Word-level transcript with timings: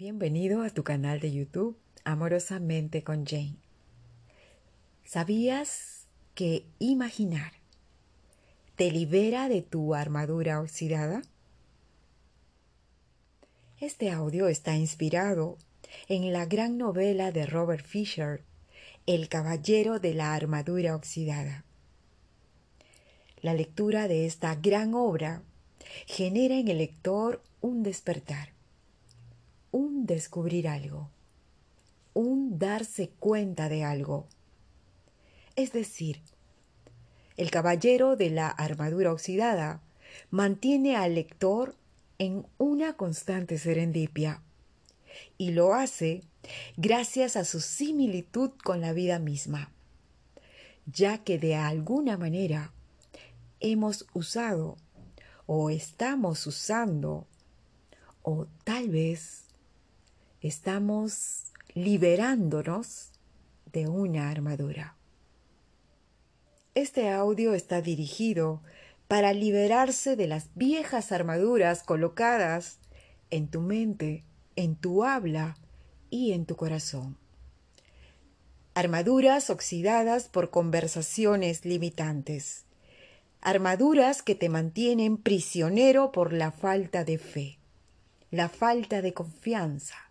Bienvenido 0.00 0.62
a 0.62 0.70
tu 0.70 0.82
canal 0.82 1.20
de 1.20 1.30
YouTube 1.30 1.76
Amorosamente 2.04 3.04
con 3.04 3.26
Jane. 3.26 3.56
¿Sabías 5.04 6.06
que 6.34 6.64
imaginar 6.78 7.52
te 8.76 8.90
libera 8.90 9.50
de 9.50 9.60
tu 9.60 9.94
armadura 9.94 10.58
oxidada? 10.62 11.20
Este 13.78 14.10
audio 14.10 14.48
está 14.48 14.74
inspirado 14.74 15.58
en 16.08 16.32
la 16.32 16.46
gran 16.46 16.78
novela 16.78 17.30
de 17.30 17.44
Robert 17.44 17.84
Fisher, 17.84 18.40
El 19.04 19.28
Caballero 19.28 19.98
de 19.98 20.14
la 20.14 20.34
Armadura 20.34 20.96
Oxidada. 20.96 21.66
La 23.42 23.52
lectura 23.52 24.08
de 24.08 24.24
esta 24.24 24.54
gran 24.54 24.94
obra 24.94 25.42
genera 26.06 26.54
en 26.54 26.68
el 26.68 26.78
lector 26.78 27.42
un 27.60 27.82
despertar 27.82 28.58
un 29.72 30.06
descubrir 30.06 30.68
algo, 30.68 31.10
un 32.14 32.58
darse 32.58 33.10
cuenta 33.18 33.68
de 33.68 33.84
algo. 33.84 34.26
Es 35.56 35.72
decir, 35.72 36.20
el 37.36 37.50
caballero 37.50 38.16
de 38.16 38.30
la 38.30 38.48
armadura 38.48 39.12
oxidada 39.12 39.80
mantiene 40.30 40.96
al 40.96 41.14
lector 41.14 41.76
en 42.18 42.46
una 42.58 42.96
constante 42.96 43.58
serendipia 43.58 44.42
y 45.38 45.52
lo 45.52 45.74
hace 45.74 46.22
gracias 46.76 47.36
a 47.36 47.44
su 47.44 47.60
similitud 47.60 48.50
con 48.62 48.80
la 48.80 48.92
vida 48.92 49.18
misma, 49.18 49.72
ya 50.86 51.18
que 51.18 51.38
de 51.38 51.56
alguna 51.56 52.16
manera 52.16 52.72
hemos 53.60 54.06
usado 54.12 54.76
o 55.46 55.70
estamos 55.70 56.46
usando 56.46 57.26
o 58.22 58.46
tal 58.64 58.90
vez 58.90 59.39
estamos 60.42 61.52
liberándonos 61.74 63.12
de 63.72 63.88
una 63.88 64.30
armadura. 64.30 64.96
Este 66.74 67.10
audio 67.10 67.52
está 67.52 67.82
dirigido 67.82 68.62
para 69.06 69.34
liberarse 69.34 70.16
de 70.16 70.26
las 70.26 70.48
viejas 70.54 71.12
armaduras 71.12 71.82
colocadas 71.82 72.78
en 73.30 73.48
tu 73.48 73.60
mente, 73.60 74.24
en 74.56 74.76
tu 74.76 75.04
habla 75.04 75.58
y 76.08 76.32
en 76.32 76.46
tu 76.46 76.56
corazón. 76.56 77.18
Armaduras 78.74 79.50
oxidadas 79.50 80.28
por 80.28 80.50
conversaciones 80.50 81.66
limitantes. 81.66 82.64
Armaduras 83.42 84.22
que 84.22 84.34
te 84.34 84.48
mantienen 84.48 85.18
prisionero 85.18 86.12
por 86.12 86.32
la 86.32 86.50
falta 86.50 87.04
de 87.04 87.18
fe, 87.18 87.58
la 88.30 88.48
falta 88.48 89.02
de 89.02 89.12
confianza, 89.12 90.09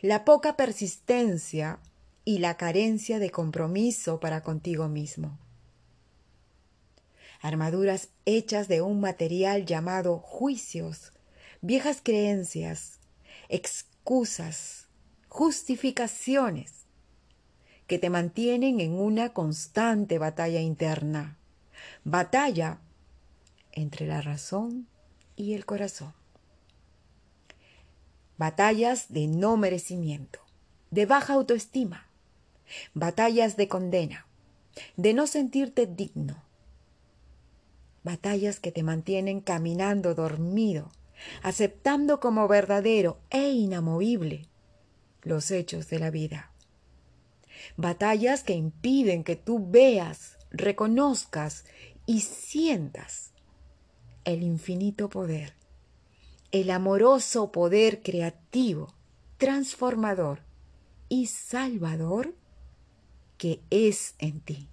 la 0.00 0.24
poca 0.24 0.56
persistencia 0.56 1.78
y 2.24 2.38
la 2.38 2.56
carencia 2.56 3.18
de 3.18 3.30
compromiso 3.30 4.20
para 4.20 4.42
contigo 4.42 4.88
mismo. 4.88 5.38
Armaduras 7.40 8.08
hechas 8.24 8.66
de 8.68 8.82
un 8.82 9.00
material 9.00 9.64
llamado 9.66 10.18
juicios, 10.18 11.12
viejas 11.60 12.00
creencias, 12.02 12.98
excusas, 13.48 14.88
justificaciones, 15.28 16.86
que 17.86 17.98
te 17.98 18.10
mantienen 18.10 18.80
en 18.80 18.94
una 18.94 19.32
constante 19.32 20.18
batalla 20.18 20.60
interna, 20.60 21.38
batalla 22.04 22.80
entre 23.70 24.06
la 24.06 24.22
razón 24.22 24.88
y 25.36 25.52
el 25.54 25.66
corazón 25.66 26.14
batallas 28.38 29.06
de 29.08 29.26
no 29.26 29.56
merecimiento, 29.56 30.40
de 30.90 31.06
baja 31.06 31.34
autoestima, 31.34 32.06
batallas 32.94 33.56
de 33.56 33.68
condena, 33.68 34.26
de 34.96 35.14
no 35.14 35.26
sentirte 35.26 35.86
digno, 35.86 36.42
batallas 38.04 38.60
que 38.60 38.72
te 38.72 38.82
mantienen 38.82 39.40
caminando 39.40 40.14
dormido, 40.14 40.90
aceptando 41.42 42.20
como 42.20 42.46
verdadero 42.46 43.18
e 43.30 43.50
inamovible 43.50 44.46
los 45.22 45.50
hechos 45.50 45.88
de 45.88 45.98
la 45.98 46.10
vida. 46.10 46.52
Batallas 47.76 48.44
que 48.44 48.52
impiden 48.52 49.24
que 49.24 49.34
tú 49.34 49.66
veas, 49.70 50.38
reconozcas 50.50 51.64
y 52.04 52.20
sientas 52.20 53.32
el 54.24 54.42
infinito 54.42 55.08
poder 55.08 55.55
el 56.52 56.70
amoroso 56.70 57.52
poder 57.52 58.02
creativo, 58.02 58.94
transformador 59.38 60.40
y 61.08 61.26
salvador 61.26 62.34
que 63.38 63.60
es 63.70 64.14
en 64.18 64.40
ti. 64.40 64.68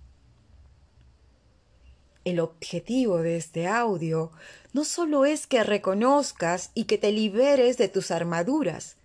El 2.26 2.40
objetivo 2.40 3.18
de 3.18 3.36
este 3.36 3.68
audio 3.68 4.32
no 4.72 4.86
solo 4.86 5.26
es 5.26 5.46
que 5.46 5.64
reconozcas 5.64 6.72
y 6.74 6.86
que 6.86 6.98
te 6.98 7.12
liberes 7.12 7.78
de 7.78 7.90
tus 7.90 8.12
armaduras, 8.12 8.96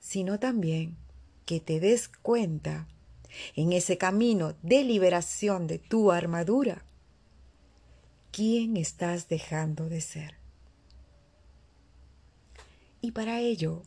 sino 0.00 0.40
también 0.40 0.96
que 1.44 1.60
te 1.60 1.78
des 1.78 2.08
cuenta 2.08 2.88
en 3.54 3.72
ese 3.72 3.98
camino 3.98 4.54
de 4.62 4.82
liberación 4.82 5.68
de 5.68 5.78
tu 5.78 6.10
armadura 6.10 6.82
quién 8.36 8.76
estás 8.76 9.28
dejando 9.28 9.88
de 9.88 10.02
ser. 10.02 10.34
Y 13.06 13.12
para 13.12 13.38
ello, 13.38 13.84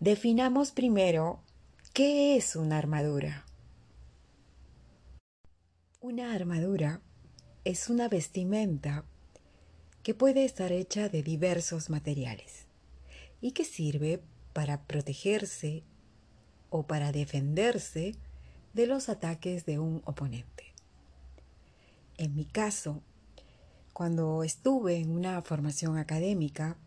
definamos 0.00 0.72
primero 0.72 1.40
qué 1.92 2.36
es 2.36 2.56
una 2.56 2.76
armadura. 2.76 3.46
Una 6.00 6.34
armadura 6.34 7.00
es 7.62 7.88
una 7.88 8.08
vestimenta 8.08 9.04
que 10.02 10.14
puede 10.14 10.44
estar 10.44 10.72
hecha 10.72 11.08
de 11.08 11.22
diversos 11.22 11.90
materiales 11.90 12.66
y 13.40 13.52
que 13.52 13.64
sirve 13.64 14.20
para 14.52 14.82
protegerse 14.82 15.84
o 16.70 16.88
para 16.88 17.12
defenderse 17.12 18.16
de 18.74 18.86
los 18.88 19.08
ataques 19.08 19.64
de 19.64 19.78
un 19.78 20.02
oponente. 20.06 20.74
En 22.16 22.34
mi 22.34 22.46
caso, 22.46 23.00
cuando 23.92 24.42
estuve 24.42 24.96
en 24.96 25.12
una 25.12 25.40
formación 25.42 25.98
académica, 25.98 26.78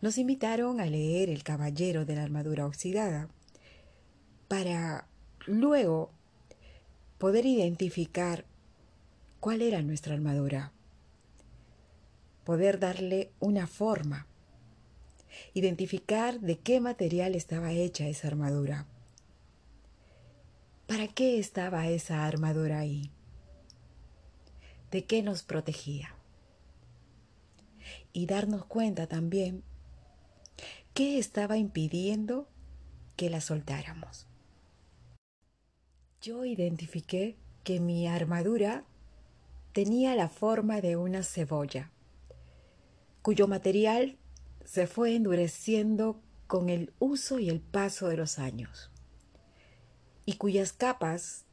nos 0.00 0.16
invitaron 0.16 0.80
a 0.80 0.86
leer 0.86 1.28
El 1.28 1.42
Caballero 1.42 2.04
de 2.04 2.16
la 2.16 2.22
Armadura 2.22 2.66
Oxidada 2.66 3.28
para 4.48 5.06
luego 5.46 6.10
poder 7.18 7.44
identificar 7.44 8.46
cuál 9.40 9.62
era 9.62 9.82
nuestra 9.82 10.14
armadura, 10.14 10.72
poder 12.44 12.78
darle 12.78 13.30
una 13.40 13.66
forma, 13.66 14.26
identificar 15.54 16.40
de 16.40 16.58
qué 16.58 16.80
material 16.80 17.34
estaba 17.34 17.72
hecha 17.72 18.06
esa 18.08 18.28
armadura, 18.28 18.86
para 20.86 21.08
qué 21.08 21.38
estaba 21.38 21.88
esa 21.88 22.26
armadura 22.26 22.78
ahí, 22.78 23.10
de 24.90 25.04
qué 25.04 25.22
nos 25.22 25.42
protegía 25.42 26.14
y 28.12 28.26
darnos 28.26 28.64
cuenta 28.64 29.06
también 29.06 29.62
¿Qué 31.00 31.18
estaba 31.18 31.56
impidiendo 31.56 32.46
que 33.16 33.30
la 33.30 33.40
soltáramos? 33.40 34.26
Yo 36.20 36.44
identifiqué 36.44 37.38
que 37.64 37.80
mi 37.80 38.06
armadura 38.06 38.84
tenía 39.72 40.14
la 40.14 40.28
forma 40.28 40.82
de 40.82 40.96
una 40.96 41.22
cebolla, 41.22 41.90
cuyo 43.22 43.48
material 43.48 44.18
se 44.66 44.86
fue 44.86 45.16
endureciendo 45.16 46.20
con 46.46 46.68
el 46.68 46.92
uso 46.98 47.38
y 47.38 47.48
el 47.48 47.62
paso 47.62 48.08
de 48.08 48.18
los 48.18 48.38
años, 48.38 48.90
y 50.26 50.34
cuyas 50.34 50.74
capas 50.74 51.46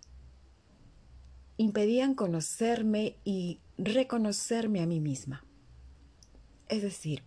impedían 1.56 2.16
conocerme 2.16 3.16
y 3.24 3.62
reconocerme 3.78 4.82
a 4.82 4.88
mí 4.88 5.00
misma. 5.00 5.46
Es 6.68 6.82
decir, 6.82 7.24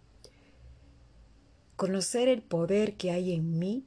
conocer 1.81 2.29
el 2.29 2.43
poder 2.43 2.99
que 2.99 3.11
hay 3.11 3.33
en 3.33 3.59
mí 3.59 3.87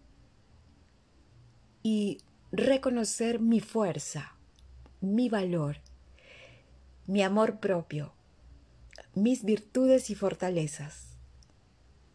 y 1.84 2.18
reconocer 2.52 3.40
mi 3.40 3.60
fuerza, 3.60 4.36
mi 5.00 5.30
valor, 5.30 5.78
mi 7.06 7.22
amor 7.22 7.60
propio, 7.60 8.12
mis 9.14 9.46
virtudes 9.46 10.10
y 10.10 10.16
fortalezas, 10.16 11.10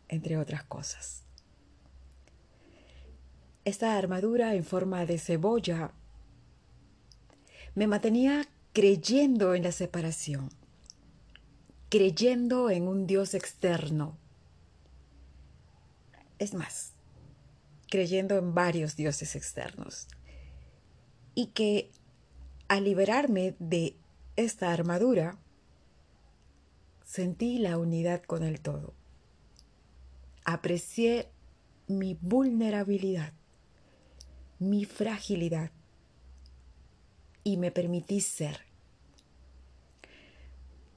entre 0.09 0.37
otras 0.37 0.65
cosas. 0.65 1.23
Esta 3.65 3.97
armadura 3.97 4.57
en 4.57 4.65
forma 4.65 5.07
de 5.07 5.17
cebolla 5.21 5.93
me 7.77 7.87
mantenía 7.87 8.49
creyendo 8.73 9.55
en 9.55 9.63
la 9.63 9.71
separación, 9.71 10.51
creyendo 11.89 12.69
en 12.69 12.89
un 12.89 13.07
Dios 13.07 13.33
externo, 13.35 14.19
es 16.39 16.55
más, 16.55 16.93
creyendo 17.91 18.37
en 18.37 18.55
varios 18.55 18.97
dioses 18.97 19.37
externos. 19.37 20.09
Y 21.35 21.49
que 21.49 21.91
al 22.69 22.85
liberarme 22.85 23.57
de 23.59 23.97
esta 24.37 24.73
armadura, 24.73 25.39
sentí 27.05 27.59
la 27.59 27.79
unidad 27.79 28.23
con 28.23 28.43
el 28.43 28.61
todo. 28.61 28.95
Aprecié 30.45 31.31
mi 31.87 32.19
vulnerabilidad, 32.21 33.33
mi 34.59 34.85
fragilidad 34.85 35.71
y 37.43 37.57
me 37.57 37.71
permití 37.71 38.21
ser. 38.21 38.61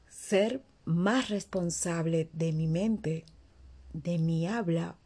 Ser 0.09 0.61
más 0.83 1.29
responsable 1.29 2.29
de 2.33 2.51
mi 2.51 2.67
mente, 2.67 3.25
de 3.93 4.17
mi 4.17 4.47
habla 4.47 4.97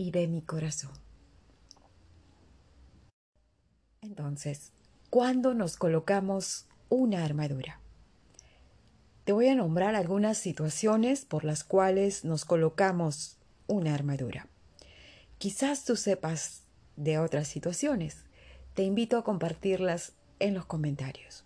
y 0.00 0.12
de 0.12 0.26
mi 0.28 0.40
corazón. 0.40 0.92
Entonces, 4.00 4.72
¿cuándo 5.10 5.52
nos 5.52 5.76
colocamos 5.76 6.64
una 6.88 7.22
armadura? 7.22 7.80
Te 9.24 9.32
voy 9.32 9.48
a 9.48 9.54
nombrar 9.54 9.94
algunas 9.94 10.38
situaciones 10.38 11.26
por 11.26 11.44
las 11.44 11.64
cuales 11.64 12.24
nos 12.24 12.46
colocamos 12.46 13.36
una 13.66 13.94
armadura. 13.94 14.48
Quizás 15.36 15.84
tú 15.84 15.96
sepas 15.96 16.62
de 16.96 17.18
otras 17.18 17.46
situaciones. 17.46 18.24
Te 18.72 18.84
invito 18.84 19.18
a 19.18 19.22
compartirlas 19.22 20.14
en 20.38 20.54
los 20.54 20.64
comentarios. 20.64 21.44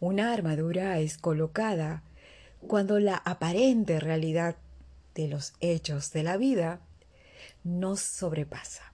Una 0.00 0.32
armadura 0.32 0.98
es 0.98 1.18
colocada 1.18 2.02
cuando 2.66 3.00
la 3.00 3.16
aparente 3.16 4.00
realidad 4.00 4.56
de 5.14 5.28
los 5.28 5.54
hechos 5.60 6.12
de 6.12 6.22
la 6.22 6.36
vida 6.36 6.80
nos 7.62 8.00
sobrepasa 8.00 8.92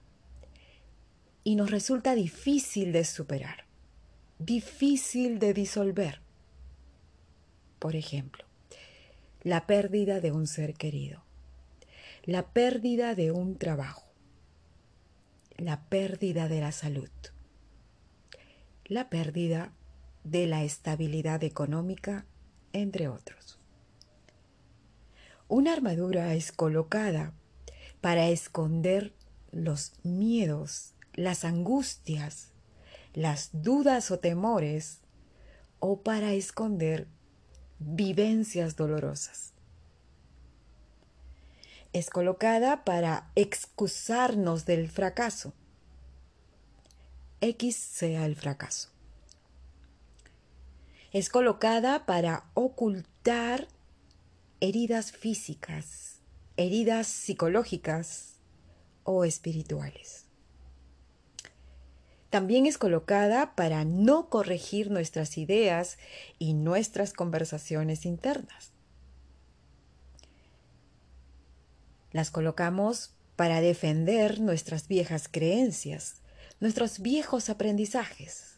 y 1.43 1.55
nos 1.55 1.71
resulta 1.71 2.15
difícil 2.15 2.91
de 2.91 3.03
superar, 3.03 3.65
difícil 4.39 5.39
de 5.39 5.53
disolver. 5.53 6.21
Por 7.79 7.95
ejemplo, 7.95 8.45
la 9.43 9.65
pérdida 9.65 10.19
de 10.19 10.31
un 10.31 10.45
ser 10.47 10.75
querido, 10.75 11.23
la 12.23 12.51
pérdida 12.53 13.15
de 13.15 13.31
un 13.31 13.57
trabajo, 13.57 14.11
la 15.57 15.81
pérdida 15.85 16.47
de 16.47 16.61
la 16.61 16.71
salud, 16.71 17.09
la 18.85 19.09
pérdida 19.09 19.73
de 20.23 20.45
la 20.45 20.63
estabilidad 20.63 21.43
económica, 21.43 22.25
entre 22.73 23.07
otros. 23.07 23.60
Una 25.53 25.73
armadura 25.73 26.33
es 26.33 26.53
colocada 26.53 27.33
para 27.99 28.29
esconder 28.29 29.13
los 29.51 29.91
miedos, 30.01 30.93
las 31.13 31.43
angustias, 31.43 32.53
las 33.13 33.49
dudas 33.51 34.11
o 34.11 34.19
temores, 34.19 34.99
o 35.79 36.03
para 36.03 36.31
esconder 36.31 37.09
vivencias 37.79 38.77
dolorosas. 38.77 39.51
Es 41.91 42.09
colocada 42.09 42.85
para 42.85 43.29
excusarnos 43.35 44.65
del 44.65 44.89
fracaso, 44.89 45.51
X 47.41 47.75
sea 47.75 48.25
el 48.25 48.37
fracaso. 48.37 48.87
Es 51.11 51.29
colocada 51.29 52.05
para 52.05 52.45
ocultar 52.53 53.67
heridas 54.61 55.11
físicas, 55.11 56.19
heridas 56.55 57.07
psicológicas 57.07 58.35
o 59.03 59.25
espirituales. 59.25 60.25
También 62.29 62.67
es 62.67 62.77
colocada 62.77 63.55
para 63.55 63.83
no 63.83 64.29
corregir 64.29 64.91
nuestras 64.91 65.37
ideas 65.37 65.97
y 66.37 66.53
nuestras 66.53 67.11
conversaciones 67.11 68.05
internas. 68.05 68.71
Las 72.11 72.29
colocamos 72.29 73.15
para 73.35 73.61
defender 73.61 74.39
nuestras 74.39 74.87
viejas 74.87 75.27
creencias, 75.29 76.21
nuestros 76.59 76.99
viejos 76.99 77.49
aprendizajes, 77.49 78.57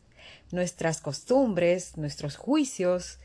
nuestras 0.51 0.99
costumbres, 0.99 1.95
nuestros 1.95 2.35
juicios 2.35 3.19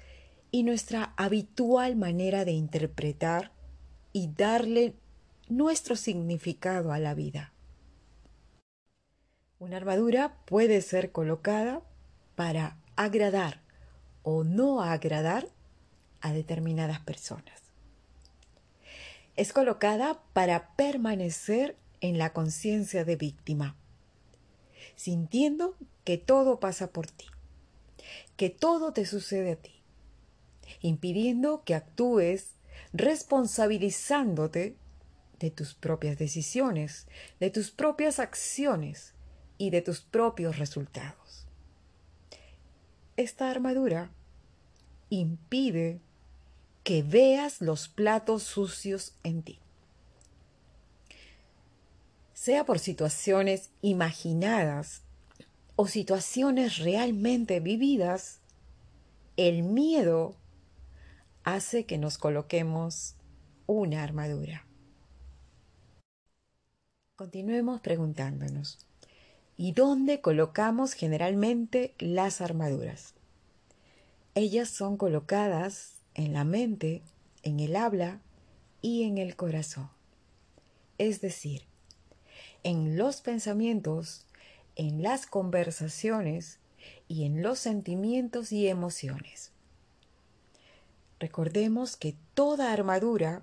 y 0.51 0.63
nuestra 0.63 1.13
habitual 1.17 1.97
manera 1.97 2.45
de 2.45 2.53
interpretar 2.53 3.53
y 4.13 4.29
darle 4.29 4.95
nuestro 5.49 5.97
significado 5.97 6.93
a 6.93 6.99
la 6.99 7.15
vida. 7.15 7.53
Una 9.59 9.77
armadura 9.77 10.37
puede 10.45 10.81
ser 10.83 11.13
colocada 11.13 11.83
para 12.35 12.79
agradar 12.97 13.61
o 14.23 14.45
no 14.45 14.83
agradar 14.83 15.49
a 16.21 16.33
determinadas 16.33 17.01
personas. 17.01 17.63
Es 19.37 19.53
colocada 19.53 20.23
para 20.33 20.75
permanecer 20.77 21.77
en 22.01 22.19
la 22.19 22.33
conciencia 22.33 23.05
de 23.05 23.17
víctima 23.17 23.77
sintiendo 24.99 25.77
que 26.05 26.19
todo 26.19 26.59
pasa 26.59 26.93
por 26.93 27.07
ti, 27.07 27.27
que 28.37 28.51
todo 28.51 28.93
te 28.93 29.07
sucede 29.07 29.53
a 29.53 29.57
ti, 29.57 29.78
impidiendo 30.81 31.63
que 31.65 31.75
actúes 31.75 32.55
responsabilizándote 32.93 34.77
de 35.39 35.51
tus 35.51 35.75
propias 35.75 36.19
decisiones, 36.19 37.07
de 37.41 37.51
tus 37.51 37.71
propias 37.71 38.19
acciones 38.19 39.15
y 39.57 39.71
de 39.71 39.83
tus 39.83 40.01
propios 40.01 40.59
resultados. 40.59 41.47
Esta 43.17 43.51
armadura 43.51 44.11
impide 45.11 46.01
que 46.85 47.03
veas 47.03 47.61
los 47.61 47.89
platos 47.89 48.43
sucios 48.43 49.15
en 49.23 49.43
ti 49.43 49.61
sea 52.39 52.65
por 52.65 52.79
situaciones 52.79 53.71
imaginadas 53.83 55.03
o 55.75 55.89
situaciones 55.89 56.79
realmente 56.79 57.59
vividas, 57.59 58.39
el 59.37 59.65
miedo 59.65 60.37
hace 61.55 61.87
que 61.87 61.97
nos 61.97 62.19
coloquemos 62.19 63.17
una 63.67 64.03
armadura. 64.03 64.67
Continuemos 67.17 67.81
preguntándonos, 67.81 68.87
¿y 69.57 69.73
dónde 69.73 70.21
colocamos 70.21 70.93
generalmente 70.93 71.95
las 72.01 72.43
armaduras? 72.43 73.15
Ellas 74.35 74.69
son 74.69 74.99
colocadas 74.99 75.95
en 76.15 76.35
la 76.35 76.45
mente, 76.45 77.03
en 77.43 77.61
el 77.61 77.77
habla 77.77 78.21
y 78.83 79.05
en 79.05 79.17
el 79.17 79.35
corazón. 79.35 79.89
Es 80.99 81.23
decir, 81.23 81.63
en 82.63 82.99
los 82.99 83.23
pensamientos, 83.23 84.27
en 84.77 85.03
las 85.03 85.27
conversaciones 85.27 86.61
y 87.09 87.25
en 87.25 87.41
los 87.41 87.59
sentimientos 87.59 88.53
y 88.53 88.69
emociones. 88.69 89.53
Recordemos 91.21 91.97
que 91.97 92.15
toda 92.35 92.73
armadura 92.73 93.43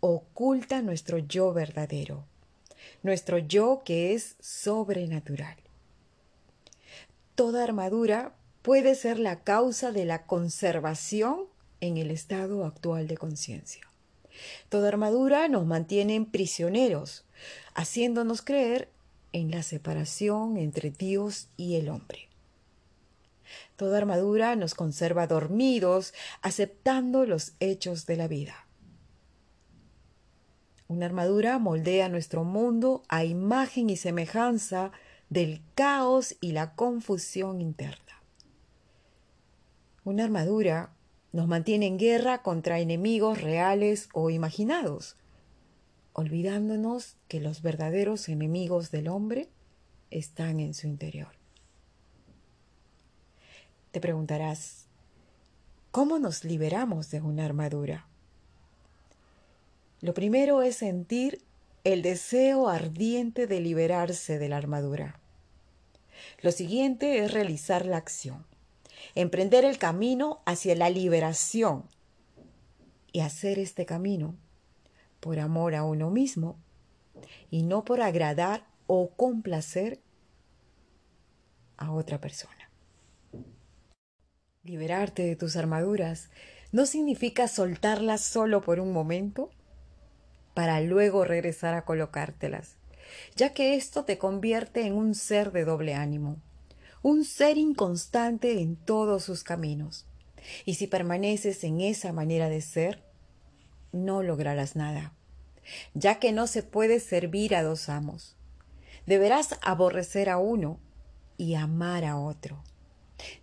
oculta 0.00 0.82
nuestro 0.82 1.18
yo 1.18 1.52
verdadero, 1.52 2.24
nuestro 3.02 3.38
yo 3.38 3.82
que 3.84 4.14
es 4.14 4.36
sobrenatural. 4.40 5.56
Toda 7.34 7.64
armadura 7.64 8.34
puede 8.62 8.94
ser 8.94 9.18
la 9.18 9.40
causa 9.40 9.92
de 9.92 10.04
la 10.04 10.26
conservación 10.26 11.44
en 11.80 11.96
el 11.96 12.10
estado 12.10 12.64
actual 12.64 13.08
de 13.08 13.16
conciencia. 13.16 13.82
Toda 14.68 14.88
armadura 14.88 15.48
nos 15.48 15.64
mantiene 15.64 16.20
prisioneros, 16.30 17.24
haciéndonos 17.74 18.42
creer 18.42 18.88
en 19.32 19.50
la 19.50 19.62
separación 19.62 20.56
entre 20.56 20.90
Dios 20.90 21.48
y 21.56 21.76
el 21.76 21.88
hombre. 21.88 22.28
Toda 23.76 23.98
armadura 23.98 24.54
nos 24.54 24.74
conserva 24.74 25.26
dormidos, 25.26 26.14
aceptando 26.42 27.26
los 27.26 27.54
hechos 27.58 28.06
de 28.06 28.16
la 28.16 28.28
vida. 28.28 28.66
Una 30.86 31.06
armadura 31.06 31.58
moldea 31.58 32.08
nuestro 32.08 32.44
mundo 32.44 33.02
a 33.08 33.24
imagen 33.24 33.90
y 33.90 33.96
semejanza 33.96 34.92
del 35.28 35.60
caos 35.74 36.36
y 36.40 36.52
la 36.52 36.74
confusión 36.74 37.60
interna. 37.60 38.22
Una 40.04 40.24
armadura 40.24 40.94
nos 41.32 41.48
mantiene 41.48 41.86
en 41.86 41.98
guerra 41.98 42.42
contra 42.42 42.78
enemigos 42.78 43.40
reales 43.40 44.08
o 44.12 44.30
imaginados, 44.30 45.16
olvidándonos 46.12 47.16
que 47.26 47.40
los 47.40 47.62
verdaderos 47.62 48.28
enemigos 48.28 48.92
del 48.92 49.08
hombre 49.08 49.48
están 50.10 50.60
en 50.60 50.74
su 50.74 50.86
interior. 50.86 51.43
Te 53.94 54.00
preguntarás, 54.00 54.86
¿cómo 55.92 56.18
nos 56.18 56.42
liberamos 56.42 57.12
de 57.12 57.20
una 57.20 57.44
armadura? 57.44 58.08
Lo 60.00 60.14
primero 60.14 60.62
es 60.62 60.78
sentir 60.78 61.40
el 61.84 62.02
deseo 62.02 62.68
ardiente 62.68 63.46
de 63.46 63.60
liberarse 63.60 64.40
de 64.40 64.48
la 64.48 64.56
armadura. 64.56 65.20
Lo 66.42 66.50
siguiente 66.50 67.24
es 67.24 67.32
realizar 67.32 67.86
la 67.86 67.96
acción, 67.96 68.44
emprender 69.14 69.64
el 69.64 69.78
camino 69.78 70.40
hacia 70.44 70.74
la 70.74 70.90
liberación 70.90 71.84
y 73.12 73.20
hacer 73.20 73.60
este 73.60 73.86
camino 73.86 74.34
por 75.20 75.38
amor 75.38 75.76
a 75.76 75.84
uno 75.84 76.10
mismo 76.10 76.56
y 77.48 77.62
no 77.62 77.84
por 77.84 78.00
agradar 78.00 78.66
o 78.88 79.10
complacer 79.10 80.00
a 81.76 81.92
otra 81.92 82.20
persona. 82.20 82.63
Liberarte 84.64 85.24
de 85.24 85.36
tus 85.36 85.56
armaduras 85.56 86.30
no 86.72 86.86
significa 86.86 87.48
soltarlas 87.48 88.22
solo 88.22 88.62
por 88.62 88.80
un 88.80 88.94
momento 88.94 89.50
para 90.54 90.80
luego 90.80 91.26
regresar 91.26 91.74
a 91.74 91.84
colocártelas, 91.84 92.76
ya 93.36 93.52
que 93.52 93.74
esto 93.74 94.06
te 94.06 94.16
convierte 94.16 94.86
en 94.86 94.94
un 94.94 95.14
ser 95.14 95.52
de 95.52 95.66
doble 95.66 95.92
ánimo, 95.92 96.38
un 97.02 97.26
ser 97.26 97.58
inconstante 97.58 98.58
en 98.62 98.76
todos 98.76 99.22
sus 99.22 99.44
caminos. 99.44 100.06
Y 100.64 100.76
si 100.76 100.86
permaneces 100.86 101.62
en 101.64 101.82
esa 101.82 102.14
manera 102.14 102.48
de 102.48 102.62
ser, 102.62 103.02
no 103.92 104.22
lograrás 104.22 104.76
nada, 104.76 105.12
ya 105.92 106.18
que 106.18 106.32
no 106.32 106.46
se 106.46 106.62
puede 106.62 107.00
servir 107.00 107.54
a 107.54 107.62
dos 107.62 107.90
amos. 107.90 108.34
Deberás 109.04 109.58
aborrecer 109.60 110.30
a 110.30 110.38
uno 110.38 110.80
y 111.36 111.54
amar 111.54 112.06
a 112.06 112.16
otro. 112.16 112.64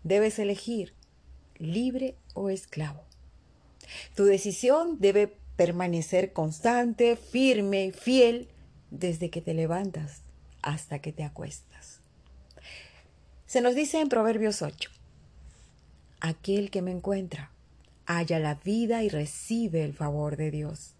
Debes 0.03 0.39
elegir 0.39 0.95
libre 1.61 2.15
o 2.33 2.49
esclavo. 2.49 3.03
Tu 4.15 4.25
decisión 4.25 4.99
debe 4.99 5.37
permanecer 5.55 6.33
constante, 6.33 7.15
firme, 7.15 7.91
fiel, 7.91 8.47
desde 8.89 9.29
que 9.29 9.41
te 9.41 9.53
levantas 9.53 10.21
hasta 10.61 10.99
que 10.99 11.11
te 11.13 11.23
acuestas. 11.23 12.01
Se 13.45 13.61
nos 13.61 13.75
dice 13.75 13.99
en 13.99 14.09
Proverbios 14.09 14.61
8, 14.61 14.89
aquel 16.19 16.71
que 16.71 16.81
me 16.81 16.91
encuentra 16.91 17.51
halla 18.05 18.39
la 18.39 18.55
vida 18.55 19.03
y 19.03 19.09
recibe 19.09 19.83
el 19.83 19.93
favor 19.93 20.37
de 20.37 20.51
Dios, 20.51 20.95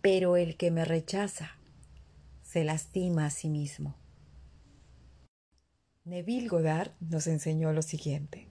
pero 0.00 0.36
el 0.36 0.56
que 0.56 0.70
me 0.70 0.84
rechaza 0.84 1.52
se 2.42 2.64
lastima 2.64 3.26
a 3.26 3.30
sí 3.30 3.48
mismo. 3.48 3.94
Neville 6.04 6.48
Goddard 6.48 6.92
nos 7.00 7.26
enseñó 7.26 7.72
lo 7.72 7.82
siguiente. 7.82 8.45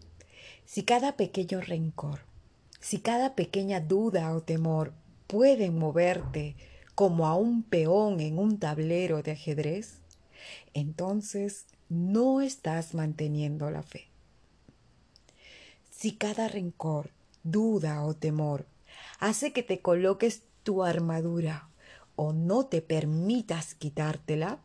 Si 0.65 0.83
cada 0.83 1.15
pequeño 1.15 1.61
rencor, 1.61 2.21
si 2.79 2.99
cada 2.99 3.35
pequeña 3.35 3.79
duda 3.79 4.35
o 4.35 4.41
temor 4.41 4.93
pueden 5.27 5.77
moverte 5.77 6.55
como 6.95 7.27
a 7.27 7.35
un 7.35 7.63
peón 7.63 8.19
en 8.19 8.39
un 8.39 8.57
tablero 8.57 9.21
de 9.21 9.31
ajedrez, 9.31 9.99
entonces 10.73 11.65
no 11.89 12.41
estás 12.41 12.93
manteniendo 12.93 13.69
la 13.69 13.83
fe. 13.83 14.07
Si 15.91 16.13
cada 16.13 16.47
rencor, 16.47 17.11
duda 17.43 18.03
o 18.03 18.15
temor 18.15 18.65
hace 19.19 19.53
que 19.53 19.63
te 19.63 19.81
coloques 19.81 20.43
tu 20.63 20.83
armadura 20.83 21.69
o 22.15 22.33
no 22.33 22.65
te 22.65 22.81
permitas 22.81 23.75
quitártela, 23.75 24.59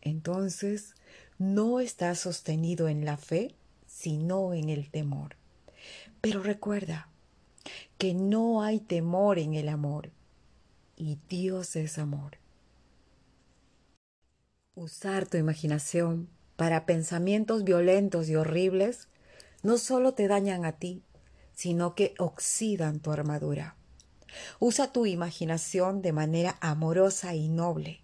entonces 0.00 0.94
no 1.38 1.80
estás 1.80 2.20
sostenido 2.20 2.88
en 2.88 3.04
la 3.04 3.16
fe, 3.16 3.54
sino 3.98 4.54
en 4.54 4.68
el 4.68 4.90
temor. 4.90 5.34
Pero 6.20 6.40
recuerda 6.40 7.08
que 7.98 8.14
no 8.14 8.62
hay 8.62 8.78
temor 8.78 9.40
en 9.40 9.54
el 9.54 9.68
amor, 9.68 10.10
y 10.96 11.18
Dios 11.28 11.74
es 11.74 11.98
amor. 11.98 12.38
Usar 14.76 15.26
tu 15.26 15.36
imaginación 15.36 16.28
para 16.54 16.86
pensamientos 16.86 17.64
violentos 17.64 18.28
y 18.28 18.36
horribles 18.36 19.08
no 19.64 19.78
solo 19.78 20.14
te 20.14 20.28
dañan 20.28 20.64
a 20.64 20.72
ti, 20.72 21.02
sino 21.52 21.96
que 21.96 22.14
oxidan 22.18 23.00
tu 23.00 23.10
armadura. 23.10 23.76
Usa 24.60 24.92
tu 24.92 25.06
imaginación 25.06 26.02
de 26.02 26.12
manera 26.12 26.56
amorosa 26.60 27.34
y 27.34 27.48
noble, 27.48 28.02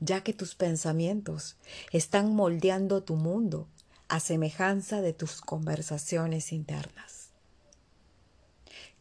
ya 0.00 0.22
que 0.22 0.32
tus 0.32 0.54
pensamientos 0.54 1.58
están 1.92 2.34
moldeando 2.34 3.02
tu 3.02 3.16
mundo 3.16 3.68
a 4.08 4.20
semejanza 4.20 5.02
de 5.02 5.12
tus 5.12 5.40
conversaciones 5.40 6.52
internas. 6.52 7.30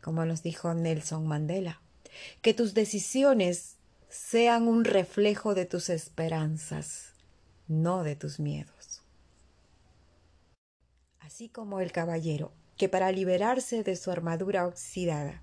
Como 0.01 0.25
nos 0.25 0.43
dijo 0.43 0.73
Nelson 0.73 1.25
Mandela, 1.25 1.81
que 2.41 2.53
tus 2.53 2.73
decisiones 2.73 3.77
sean 4.09 4.67
un 4.67 4.85
reflejo 4.85 5.53
de 5.53 5.65
tus 5.65 5.89
esperanzas, 5.89 7.13
no 7.67 8.03
de 8.03 8.15
tus 8.15 8.39
miedos. 8.39 9.01
Así 11.19 11.49
como 11.49 11.81
el 11.81 11.91
caballero, 11.91 12.53
que 12.77 12.89
para 12.89 13.11
liberarse 13.11 13.83
de 13.83 13.95
su 13.95 14.11
armadura 14.11 14.65
oxidada, 14.65 15.41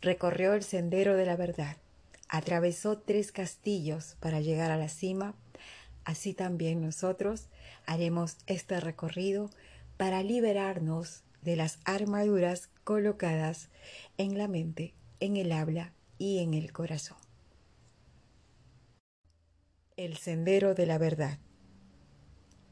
recorrió 0.00 0.54
el 0.54 0.62
sendero 0.62 1.16
de 1.16 1.26
la 1.26 1.36
verdad, 1.36 1.76
atravesó 2.28 2.98
tres 2.98 3.32
castillos 3.32 4.16
para 4.20 4.40
llegar 4.40 4.70
a 4.70 4.76
la 4.76 4.88
cima, 4.88 5.34
así 6.06 6.32
también 6.32 6.80
nosotros 6.80 7.48
haremos 7.84 8.38
este 8.46 8.80
recorrido 8.80 9.50
para 9.98 10.22
liberarnos 10.22 11.24
de 11.42 11.56
las 11.56 11.80
armaduras 11.84 12.70
colocadas 12.84 13.68
en 14.16 14.38
la 14.38 14.48
mente, 14.48 14.94
en 15.20 15.36
el 15.36 15.52
habla 15.52 15.92
y 16.16 16.38
en 16.38 16.54
el 16.54 16.72
corazón. 16.72 17.18
El 19.96 20.16
sendero 20.16 20.74
de 20.74 20.86
la 20.86 20.98
verdad. 20.98 21.38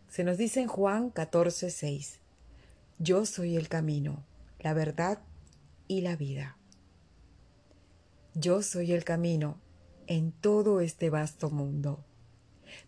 Se 0.09 0.23
nos 0.23 0.38
dice 0.38 0.61
en 0.61 0.69
Juan 0.69 1.11
14:6, 1.12 2.21
Yo 3.00 3.26
soy 3.26 3.57
el 3.57 3.69
camino, 3.69 4.25
la 4.61 4.75
verdad 4.75 5.19
y 5.88 6.03
la 6.03 6.14
vida. 6.14 6.57
Yo 8.35 8.62
soy 8.62 8.93
el 8.93 9.03
camino 9.05 9.59
en 10.07 10.31
todo 10.31 10.81
este 10.81 11.11
vasto 11.11 11.50
mundo, 11.50 12.05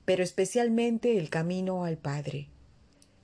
pero 0.04 0.22
especialmente 0.22 1.18
el 1.18 1.30
camino 1.30 1.84
al 1.84 1.98
Padre. 1.98 2.48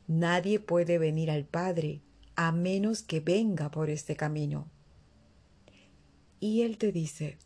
Nadie 0.07 0.61
puede 0.61 0.99
venir 0.99 1.31
al 1.31 1.45
Padre 1.45 2.01
a 2.37 2.53
menos 2.53 3.03
que 3.03 3.21
venga 3.21 3.71
por 3.71 3.91
este 3.91 4.17
camino. 4.17 4.69
Y 6.41 6.63
Él 6.63 6.79
te 6.79 6.93
dice 6.93 7.39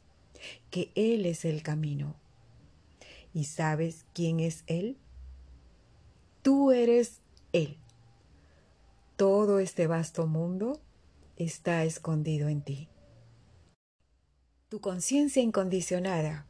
que 0.71 0.91
Él 0.95 1.27
es 1.27 1.45
el 1.45 1.63
camino. 1.63 2.17
¿Y 3.35 3.45
sabes 3.45 4.07
quién 4.15 4.41
es 4.41 4.65
Él? 4.67 4.97
Tú 6.43 6.73
eres 6.73 7.21
Él. 7.53 7.77
Todo 9.17 9.59
este 9.59 9.87
vasto 9.87 10.27
mundo 10.27 10.81
está 11.37 11.85
escondido 11.85 12.49
en 12.49 12.63
ti. 12.63 12.89
Tu 14.69 14.81
conciencia 14.81 15.43
incondicionada 15.43 16.47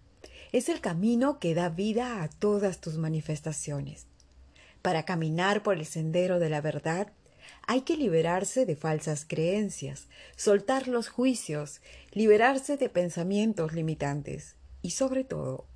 es 0.53 0.69
el 0.69 0.81
camino 0.81 1.39
que 1.39 1.55
da 1.55 1.69
vida 1.69 2.23
a 2.23 2.29
todas 2.29 2.81
tus 2.81 2.99
manifestaciones. 2.99 4.07
Para 4.83 5.05
caminar 5.05 5.63
por 5.63 5.77
el 5.77 5.87
sendero 5.87 6.39
de 6.39 6.51
la 6.51 6.61
verdad, 6.61 7.13
hay 7.67 7.83
que 7.83 7.97
liberarse 7.97 8.67
de 8.67 8.77
falsas 8.77 9.25
creencias, 9.27 10.09
soltar 10.37 10.89
los 10.89 11.09
juicios, 11.09 11.81
liberarse 12.13 12.77
de 12.77 12.89
pensamientos 12.89 13.73
limitantes 13.73 14.55
y 14.83 14.91
sobre 14.91 15.25
todo 15.25 15.67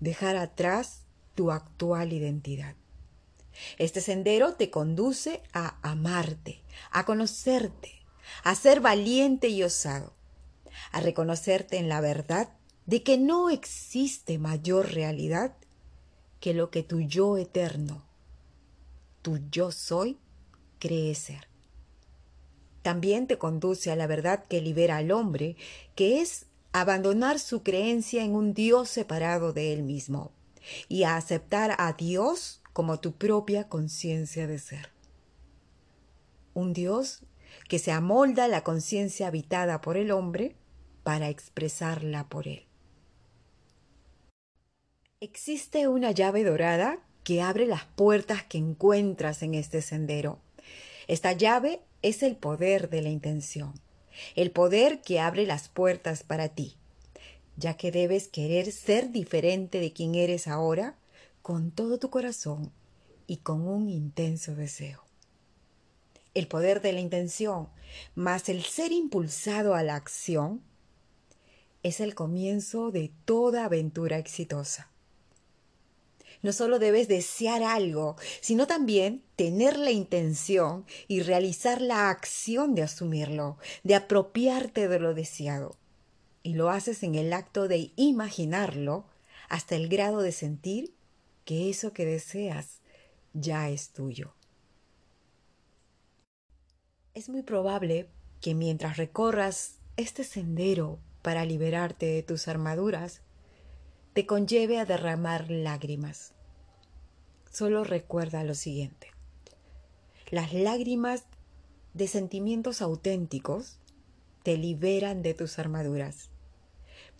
dejar 0.00 0.36
atrás 0.36 1.02
tu 1.34 1.50
actual 1.50 2.12
identidad. 2.12 2.74
Este 3.78 4.00
sendero 4.00 4.54
te 4.54 4.70
conduce 4.70 5.42
a 5.52 5.76
amarte, 5.82 6.62
a 6.90 7.04
conocerte, 7.04 8.02
a 8.44 8.54
ser 8.54 8.80
valiente 8.80 9.48
y 9.48 9.62
osado, 9.62 10.14
a 10.90 11.00
reconocerte 11.00 11.76
en 11.78 11.88
la 11.88 12.00
verdad 12.00 12.48
de 12.86 13.02
que 13.02 13.18
no 13.18 13.50
existe 13.50 14.38
mayor 14.38 14.92
realidad 14.92 15.56
que 16.40 16.54
lo 16.54 16.70
que 16.70 16.82
tu 16.82 17.00
yo 17.00 17.36
eterno, 17.36 18.04
tu 19.22 19.38
yo 19.50 19.70
soy, 19.70 20.18
cree 20.78 21.14
ser. 21.14 21.46
También 22.82 23.28
te 23.28 23.38
conduce 23.38 23.92
a 23.92 23.96
la 23.96 24.08
verdad 24.08 24.44
que 24.48 24.60
libera 24.60 24.96
al 24.96 25.12
hombre, 25.12 25.56
que 25.94 26.20
es 26.20 26.46
abandonar 26.72 27.38
su 27.38 27.62
creencia 27.62 28.24
en 28.24 28.34
un 28.34 28.54
Dios 28.54 28.88
separado 28.88 29.52
de 29.52 29.72
él 29.72 29.84
mismo 29.84 30.32
y 30.88 31.04
a 31.04 31.16
aceptar 31.16 31.76
a 31.78 31.92
Dios 31.92 32.60
como 32.72 32.98
tu 32.98 33.12
propia 33.12 33.68
conciencia 33.68 34.46
de 34.46 34.58
ser. 34.58 34.90
Un 36.54 36.72
Dios 36.72 37.22
que 37.68 37.78
se 37.78 37.92
amolda 37.92 38.48
la 38.48 38.64
conciencia 38.64 39.28
habitada 39.28 39.80
por 39.80 39.96
el 39.96 40.10
hombre 40.10 40.56
para 41.04 41.28
expresarla 41.28 42.28
por 42.28 42.48
él. 42.48 42.66
Existe 45.22 45.86
una 45.86 46.10
llave 46.10 46.42
dorada 46.42 46.98
que 47.22 47.42
abre 47.42 47.68
las 47.68 47.84
puertas 47.84 48.42
que 48.42 48.58
encuentras 48.58 49.44
en 49.44 49.54
este 49.54 49.80
sendero 49.80 50.40
esta 51.06 51.30
llave 51.30 51.80
es 52.02 52.24
el 52.24 52.34
poder 52.34 52.90
de 52.90 53.02
la 53.02 53.08
intención, 53.08 53.72
el 54.34 54.50
poder 54.50 55.00
que 55.00 55.20
abre 55.20 55.46
las 55.46 55.68
puertas 55.68 56.24
para 56.24 56.48
ti. 56.48 56.76
ya 57.56 57.74
que 57.76 57.92
debes 57.92 58.26
querer 58.26 58.72
ser 58.72 59.12
diferente 59.12 59.78
de 59.78 59.92
quien 59.92 60.16
eres 60.16 60.48
ahora 60.48 60.96
con 61.40 61.70
todo 61.70 61.98
tu 61.98 62.10
corazón 62.10 62.72
y 63.28 63.36
con 63.36 63.68
un 63.68 63.90
intenso 63.90 64.56
deseo. 64.56 65.04
El 66.34 66.48
poder 66.48 66.80
de 66.80 66.94
la 66.94 67.00
intención 67.00 67.68
más 68.16 68.48
el 68.48 68.64
ser 68.64 68.90
impulsado 68.90 69.76
a 69.76 69.84
la 69.84 69.94
acción 69.94 70.62
es 71.84 72.00
el 72.00 72.16
comienzo 72.16 72.90
de 72.90 73.12
toda 73.24 73.66
aventura 73.66 74.18
exitosa. 74.18 74.91
No 76.42 76.52
solo 76.52 76.78
debes 76.78 77.06
desear 77.08 77.62
algo, 77.62 78.16
sino 78.40 78.66
también 78.66 79.22
tener 79.36 79.78
la 79.78 79.92
intención 79.92 80.84
y 81.06 81.20
realizar 81.20 81.80
la 81.80 82.10
acción 82.10 82.74
de 82.74 82.82
asumirlo, 82.82 83.58
de 83.84 83.94
apropiarte 83.94 84.88
de 84.88 84.98
lo 84.98 85.14
deseado. 85.14 85.76
Y 86.42 86.54
lo 86.54 86.70
haces 86.70 87.04
en 87.04 87.14
el 87.14 87.32
acto 87.32 87.68
de 87.68 87.92
imaginarlo 87.94 89.06
hasta 89.48 89.76
el 89.76 89.88
grado 89.88 90.20
de 90.20 90.32
sentir 90.32 90.92
que 91.44 91.70
eso 91.70 91.92
que 91.92 92.04
deseas 92.04 92.80
ya 93.34 93.68
es 93.68 93.90
tuyo. 93.90 94.34
Es 97.14 97.28
muy 97.28 97.42
probable 97.42 98.08
que 98.40 98.54
mientras 98.54 98.96
recorras 98.96 99.76
este 99.96 100.24
sendero 100.24 100.98
para 101.22 101.44
liberarte 101.44 102.06
de 102.06 102.22
tus 102.22 102.48
armaduras, 102.48 103.20
te 104.12 104.26
conlleve 104.26 104.78
a 104.78 104.84
derramar 104.84 105.50
lágrimas. 105.50 106.32
Solo 107.50 107.82
recuerda 107.82 108.44
lo 108.44 108.54
siguiente. 108.54 109.08
Las 110.30 110.52
lágrimas 110.52 111.24
de 111.94 112.08
sentimientos 112.08 112.82
auténticos 112.82 113.78
te 114.42 114.58
liberan 114.58 115.22
de 115.22 115.32
tus 115.32 115.58
armaduras, 115.58 116.30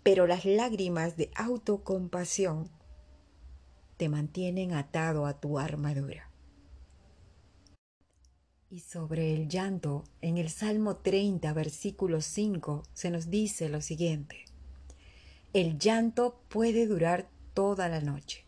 pero 0.03 0.27
las 0.27 0.45
lágrimas 0.45 1.17
de 1.17 1.31
autocompasión 1.35 2.69
te 3.97 4.09
mantienen 4.09 4.73
atado 4.73 5.25
a 5.25 5.39
tu 5.39 5.57
armadura. 5.57 6.29
Y 8.69 8.79
sobre 8.79 9.33
el 9.33 9.49
llanto, 9.49 10.03
en 10.21 10.37
el 10.37 10.49
Salmo 10.49 10.97
30, 10.97 11.53
versículo 11.53 12.21
5, 12.21 12.83
se 12.93 13.11
nos 13.11 13.29
dice 13.29 13.69
lo 13.69 13.81
siguiente. 13.81 14.45
El 15.53 15.77
llanto 15.77 16.41
puede 16.49 16.87
durar 16.87 17.29
toda 17.53 17.87
la 17.87 18.01
noche, 18.01 18.43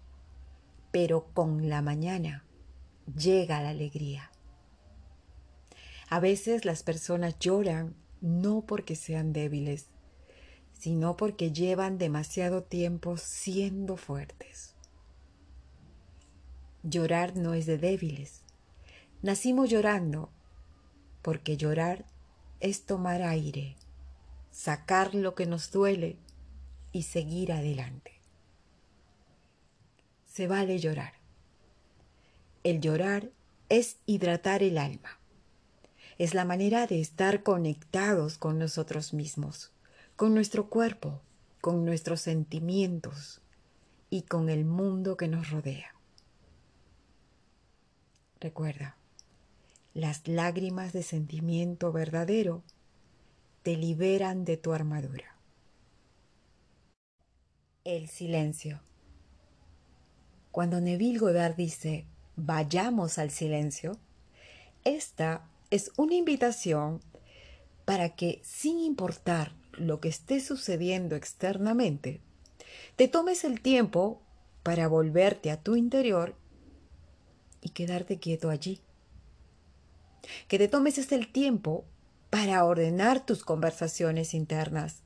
pero 0.89 1.27
con 1.35 1.69
la 1.69 1.83
mañana 1.83 2.43
llega 3.15 3.61
la 3.61 3.69
alegría. 3.69 4.31
A 6.09 6.19
veces 6.19 6.65
las 6.65 6.81
personas 6.81 7.37
lloran 7.37 7.93
no 8.21 8.61
porque 8.61 8.95
sean 8.95 9.33
débiles, 9.33 9.85
sino 10.73 11.15
porque 11.15 11.51
llevan 11.51 11.99
demasiado 11.99 12.63
tiempo 12.63 13.17
siendo 13.17 13.97
fuertes. 13.97 14.73
Llorar 16.81 17.37
no 17.37 17.53
es 17.53 17.67
de 17.67 17.77
débiles. 17.77 18.41
Nacimos 19.21 19.69
llorando, 19.69 20.31
porque 21.21 21.55
llorar 21.55 22.05
es 22.61 22.87
tomar 22.87 23.21
aire, 23.21 23.75
sacar 24.49 25.13
lo 25.13 25.35
que 25.35 25.45
nos 25.45 25.69
duele 25.69 26.17
y 26.95 27.03
seguir 27.03 27.51
adelante. 27.51 28.13
Se 30.27 30.47
vale 30.47 30.79
llorar. 30.79 31.11
El 32.63 32.79
llorar 32.79 33.31
es 33.67 33.97
hidratar 34.05 34.63
el 34.63 34.77
alma. 34.77 35.19
Es 36.17 36.33
la 36.33 36.45
manera 36.45 36.87
de 36.87 37.01
estar 37.01 37.43
conectados 37.43 38.37
con 38.37 38.59
nosotros 38.59 39.13
mismos, 39.13 39.73
con 40.15 40.33
nuestro 40.33 40.69
cuerpo, 40.69 41.19
con 41.59 41.83
nuestros 41.83 42.21
sentimientos 42.21 43.41
y 44.09 44.21
con 44.21 44.47
el 44.47 44.63
mundo 44.63 45.17
que 45.17 45.27
nos 45.27 45.49
rodea. 45.49 45.93
Recuerda, 48.39 48.95
las 49.93 50.29
lágrimas 50.29 50.93
de 50.93 51.03
sentimiento 51.03 51.91
verdadero 51.91 52.63
te 53.63 53.75
liberan 53.75 54.45
de 54.45 54.55
tu 54.55 54.71
armadura. 54.71 55.34
El 57.85 58.07
silencio. 58.07 58.79
Cuando 60.49 60.81
Neville 60.81 61.19
Goddard 61.19 61.55
dice, 61.55 62.07
vayamos 62.35 63.19
al 63.19 63.29
silencio, 63.29 63.99
esta 64.83 65.47
es 65.69 65.91
una 65.95 66.15
invitación 66.15 66.99
para 67.85 68.15
que, 68.15 68.41
sin 68.43 68.79
importar 68.79 69.51
lo 69.73 69.99
que 69.99 70.09
esté 70.09 70.39
sucediendo 70.39 71.15
externamente, 71.15 72.21
te 72.95 73.07
tomes 73.07 73.43
el 73.43 73.61
tiempo 73.61 74.19
para 74.63 74.87
volverte 74.87 75.51
a 75.51 75.61
tu 75.61 75.75
interior 75.75 76.35
y 77.61 77.69
quedarte 77.69 78.17
quieto 78.17 78.49
allí. 78.49 78.81
Que 80.47 80.57
te 80.57 80.67
tomes 80.67 80.97
este 80.97 81.13
el 81.13 81.31
tiempo 81.31 81.85
para 82.31 82.65
ordenar 82.65 83.23
tus 83.23 83.43
conversaciones 83.43 84.33
internas, 84.33 85.03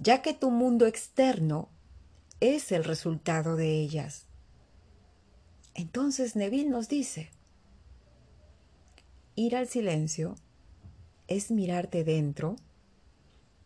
ya 0.00 0.20
que 0.20 0.34
tu 0.34 0.50
mundo 0.50 0.86
externo 0.86 1.68
es 2.42 2.72
el 2.72 2.82
resultado 2.82 3.54
de 3.54 3.70
ellas. 3.70 4.26
Entonces 5.74 6.34
Neville 6.34 6.68
nos 6.68 6.88
dice, 6.88 7.30
ir 9.36 9.54
al 9.54 9.68
silencio 9.68 10.34
es 11.28 11.52
mirarte 11.52 12.02
dentro 12.02 12.56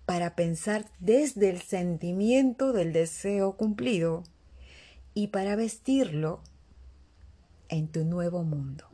para 0.05 0.37
pensar 0.37 0.85
desde 1.01 1.49
el 1.49 1.63
sentimiento 1.63 2.75
del 2.75 2.93
deseo 2.93 3.57
cumplido 3.57 4.25
y 5.15 5.29
para 5.29 5.57
vestirlo 5.57 6.43
en 7.71 7.89
tu 7.89 8.05
nuevo 8.05 8.43
mundo. 8.43 8.85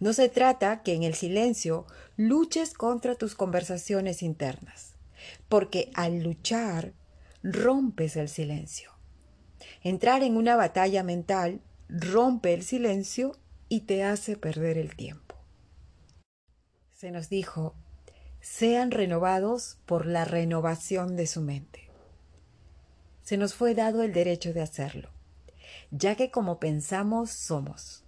No 0.00 0.12
se 0.12 0.28
trata 0.28 0.82
que 0.82 0.94
en 0.94 1.04
el 1.04 1.14
silencio 1.14 1.86
luches 2.16 2.74
contra 2.74 3.14
tus 3.14 3.36
conversaciones 3.36 4.24
internas, 4.24 4.96
porque 5.48 5.92
al 5.94 6.24
luchar 6.24 6.92
rompes 7.52 8.16
el 8.16 8.28
silencio. 8.28 8.90
Entrar 9.82 10.22
en 10.22 10.36
una 10.36 10.56
batalla 10.56 11.02
mental 11.02 11.60
rompe 11.88 12.52
el 12.54 12.62
silencio 12.62 13.36
y 13.68 13.82
te 13.82 14.04
hace 14.04 14.36
perder 14.36 14.78
el 14.78 14.96
tiempo. 14.96 15.36
Se 16.92 17.10
nos 17.10 17.28
dijo, 17.28 17.74
sean 18.40 18.90
renovados 18.90 19.78
por 19.86 20.06
la 20.06 20.24
renovación 20.24 21.16
de 21.16 21.26
su 21.26 21.40
mente. 21.40 21.90
Se 23.22 23.36
nos 23.36 23.54
fue 23.54 23.74
dado 23.74 24.02
el 24.02 24.12
derecho 24.12 24.52
de 24.52 24.62
hacerlo, 24.62 25.10
ya 25.90 26.14
que 26.16 26.30
como 26.30 26.58
pensamos 26.58 27.30
somos, 27.30 28.04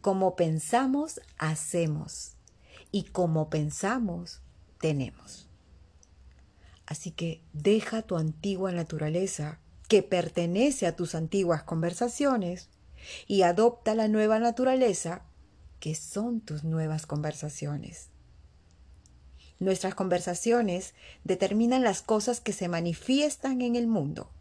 como 0.00 0.36
pensamos 0.36 1.20
hacemos 1.38 2.36
y 2.92 3.04
como 3.04 3.50
pensamos 3.50 4.40
tenemos. 4.78 5.49
Así 6.90 7.12
que 7.12 7.40
deja 7.52 8.02
tu 8.02 8.16
antigua 8.16 8.72
naturaleza, 8.72 9.60
que 9.86 10.02
pertenece 10.02 10.88
a 10.88 10.96
tus 10.96 11.14
antiguas 11.14 11.62
conversaciones, 11.62 12.68
y 13.28 13.42
adopta 13.42 13.94
la 13.94 14.08
nueva 14.08 14.40
naturaleza, 14.40 15.22
que 15.78 15.94
son 15.94 16.40
tus 16.40 16.64
nuevas 16.64 17.06
conversaciones. 17.06 18.08
Nuestras 19.60 19.94
conversaciones 19.94 20.94
determinan 21.22 21.84
las 21.84 22.02
cosas 22.02 22.40
que 22.40 22.52
se 22.52 22.66
manifiestan 22.66 23.62
en 23.62 23.76
el 23.76 23.86
mundo. 23.86 24.32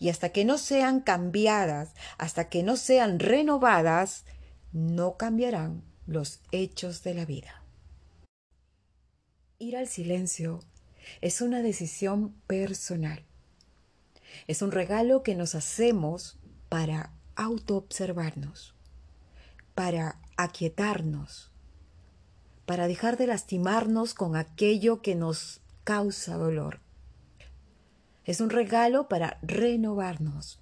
Y 0.00 0.08
hasta 0.08 0.30
que 0.30 0.44
no 0.44 0.58
sean 0.58 0.98
cambiadas, 0.98 1.94
hasta 2.18 2.48
que 2.48 2.64
no 2.64 2.76
sean 2.76 3.20
renovadas, 3.20 4.24
no 4.72 5.16
cambiarán 5.16 5.84
los 6.08 6.40
hechos 6.50 7.04
de 7.04 7.14
la 7.14 7.24
vida. 7.24 7.62
Ir 9.60 9.76
al 9.76 9.86
silencio 9.86 10.60
es 11.20 11.40
una 11.40 11.62
decisión 11.62 12.34
personal. 12.46 13.24
Es 14.46 14.62
un 14.62 14.72
regalo 14.72 15.22
que 15.22 15.34
nos 15.34 15.54
hacemos 15.54 16.38
para 16.68 17.10
autoobservarnos, 17.36 18.74
para 19.74 20.18
aquietarnos, 20.36 21.50
para 22.66 22.86
dejar 22.86 23.16
de 23.16 23.26
lastimarnos 23.26 24.14
con 24.14 24.36
aquello 24.36 25.02
que 25.02 25.14
nos 25.14 25.60
causa 25.84 26.36
dolor. 26.36 26.80
Es 28.24 28.40
un 28.40 28.50
regalo 28.50 29.08
para 29.08 29.38
renovarnos, 29.42 30.60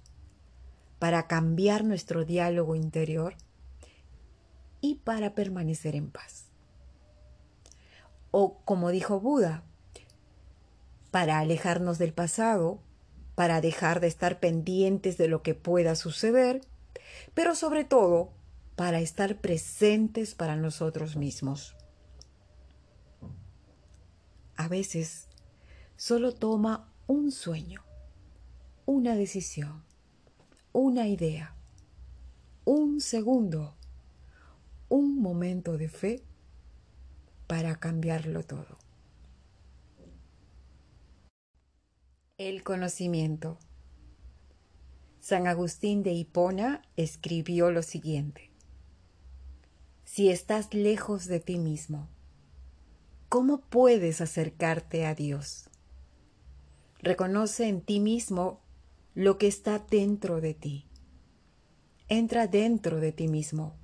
para 0.99 1.27
cambiar 1.27 1.83
nuestro 1.83 2.25
diálogo 2.25 2.75
interior 2.75 3.35
y 4.81 4.95
para 4.95 5.33
permanecer 5.33 5.95
en 5.95 6.11
paz. 6.11 6.45
O 8.31 8.59
como 8.65 8.89
dijo 8.89 9.19
Buda, 9.19 9.63
para 11.13 11.37
alejarnos 11.37 11.99
del 11.99 12.11
pasado, 12.11 12.79
para 13.35 13.61
dejar 13.61 13.99
de 13.99 14.07
estar 14.07 14.39
pendientes 14.39 15.15
de 15.15 15.27
lo 15.27 15.43
que 15.43 15.53
pueda 15.53 15.95
suceder, 15.95 16.61
pero 17.35 17.53
sobre 17.53 17.83
todo 17.83 18.31
para 18.75 18.99
estar 18.99 19.39
presentes 19.39 20.33
para 20.33 20.55
nosotros 20.55 21.15
mismos. 21.15 21.75
A 24.55 24.67
veces 24.67 25.27
solo 25.97 26.33
toma 26.33 26.91
un 27.05 27.31
sueño, 27.31 27.83
una 28.87 29.15
decisión, 29.15 29.83
una 30.71 31.07
idea, 31.07 31.53
un 32.65 33.01
segundo, 33.01 33.75
un 34.89 35.21
momento 35.21 35.77
de 35.77 35.89
fe 35.89 36.23
para 37.45 37.75
cambiarlo 37.75 38.41
todo. 38.41 38.82
El 42.39 42.63
conocimiento. 42.63 43.59
San 45.19 45.45
Agustín 45.45 46.01
de 46.01 46.13
Hipona 46.13 46.81
escribió 46.97 47.69
lo 47.69 47.83
siguiente. 47.83 48.49
Si 50.03 50.29
estás 50.29 50.73
lejos 50.73 51.27
de 51.27 51.39
ti 51.39 51.59
mismo, 51.59 52.09
¿cómo 53.29 53.61
puedes 53.61 54.19
acercarte 54.19 55.05
a 55.05 55.13
Dios? 55.13 55.69
Reconoce 57.03 57.67
en 57.67 57.81
ti 57.81 57.99
mismo 57.99 58.61
lo 59.13 59.37
que 59.37 59.45
está 59.45 59.77
dentro 59.77 60.41
de 60.41 60.55
ti. 60.55 60.87
Entra 62.07 62.47
dentro 62.47 62.99
de 62.99 63.11
ti 63.11 63.27
mismo, 63.27 63.75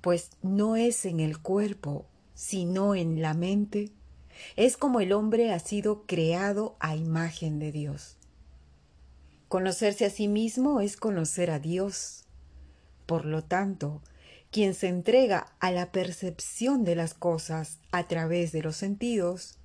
pues 0.00 0.30
no 0.40 0.76
es 0.76 1.04
en 1.04 1.20
el 1.20 1.42
cuerpo, 1.42 2.06
sino 2.32 2.94
en 2.94 3.20
la 3.20 3.34
mente. 3.34 3.92
Es 4.56 4.76
como 4.76 5.00
el 5.00 5.12
hombre 5.12 5.52
ha 5.52 5.58
sido 5.58 6.06
creado 6.06 6.76
a 6.80 6.96
imagen 6.96 7.58
de 7.58 7.72
Dios. 7.72 8.16
Conocerse 9.48 10.06
a 10.06 10.10
sí 10.10 10.28
mismo 10.28 10.80
es 10.80 10.96
conocer 10.96 11.50
a 11.50 11.58
Dios. 11.58 12.24
Por 13.06 13.24
lo 13.24 13.42
tanto, 13.42 14.02
quien 14.50 14.74
se 14.74 14.88
entrega 14.88 15.52
a 15.60 15.70
la 15.70 15.92
percepción 15.92 16.84
de 16.84 16.96
las 16.96 17.14
cosas 17.14 17.78
a 17.92 18.06
través 18.08 18.52
de 18.52 18.62
los 18.62 18.76
sentidos, 18.76 19.58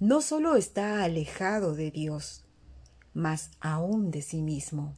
no 0.00 0.20
solo 0.20 0.56
está 0.56 1.02
alejado 1.02 1.74
de 1.74 1.90
Dios, 1.90 2.44
mas 3.14 3.50
aún 3.60 4.10
de 4.10 4.22
sí 4.22 4.42
mismo. 4.42 4.96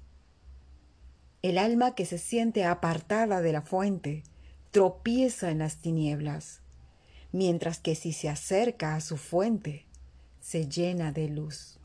El 1.42 1.58
alma 1.58 1.94
que 1.94 2.04
se 2.06 2.18
siente 2.18 2.64
apartada 2.64 3.40
de 3.40 3.52
la 3.52 3.62
fuente 3.62 4.24
tropieza 4.70 5.50
en 5.50 5.58
las 5.58 5.78
tinieblas, 5.78 6.59
mientras 7.32 7.78
que 7.78 7.94
si 7.94 8.12
se 8.12 8.28
acerca 8.28 8.94
a 8.94 9.00
su 9.00 9.16
fuente, 9.16 9.86
se 10.40 10.68
llena 10.68 11.12
de 11.12 11.28
luz. 11.28 11.78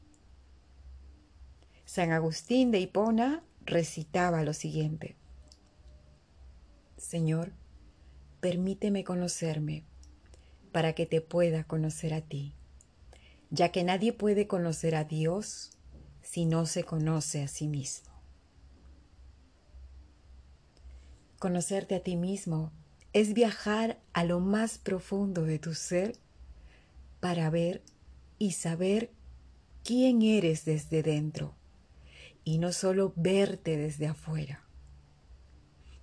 San 1.86 2.12
Agustín 2.12 2.72
de 2.72 2.80
Hipona 2.80 3.44
recitaba 3.66 4.44
lo 4.44 4.54
siguiente. 4.54 5.16
Señor, 6.98 7.54
permíteme 8.40 9.04
conocerme 9.04 9.84
para 10.72 10.94
que 10.94 11.06
te 11.06 11.22
pueda 11.22 11.64
conocer 11.64 12.14
a 12.14 12.22
ti, 12.22 12.54
ya 13.50 13.72
que 13.72 13.84
nadie 13.84 14.14
puede 14.14 14.48
conocer 14.48 14.96
a 14.96 15.04
Dios 15.04 15.72
si 16.22 16.46
no 16.46 16.66
se 16.66 16.84
conoce 16.84 17.44
a 17.44 17.48
sí 17.48 17.68
mismo. 17.68 18.12
Conocerte 21.40 21.96
a 21.96 22.00
ti 22.02 22.16
mismo 22.16 22.72
es 23.16 23.34
viajar 23.34 23.98
a 24.12 24.26
lo 24.26 24.42
más 24.42 24.78
profundo 24.78 25.44
de 25.44 25.58
tu 25.58 25.74
ser 25.74 26.18
para 27.22 27.50
ver 27.50 27.82
y 28.40 28.52
saber 28.52 29.10
quién 29.86 30.22
eres 30.22 30.66
desde 30.66 31.02
dentro 31.02 31.56
y 32.44 32.58
no 32.58 32.74
solo 32.74 33.14
verte 33.16 33.78
desde 33.78 34.08
afuera. 34.08 34.66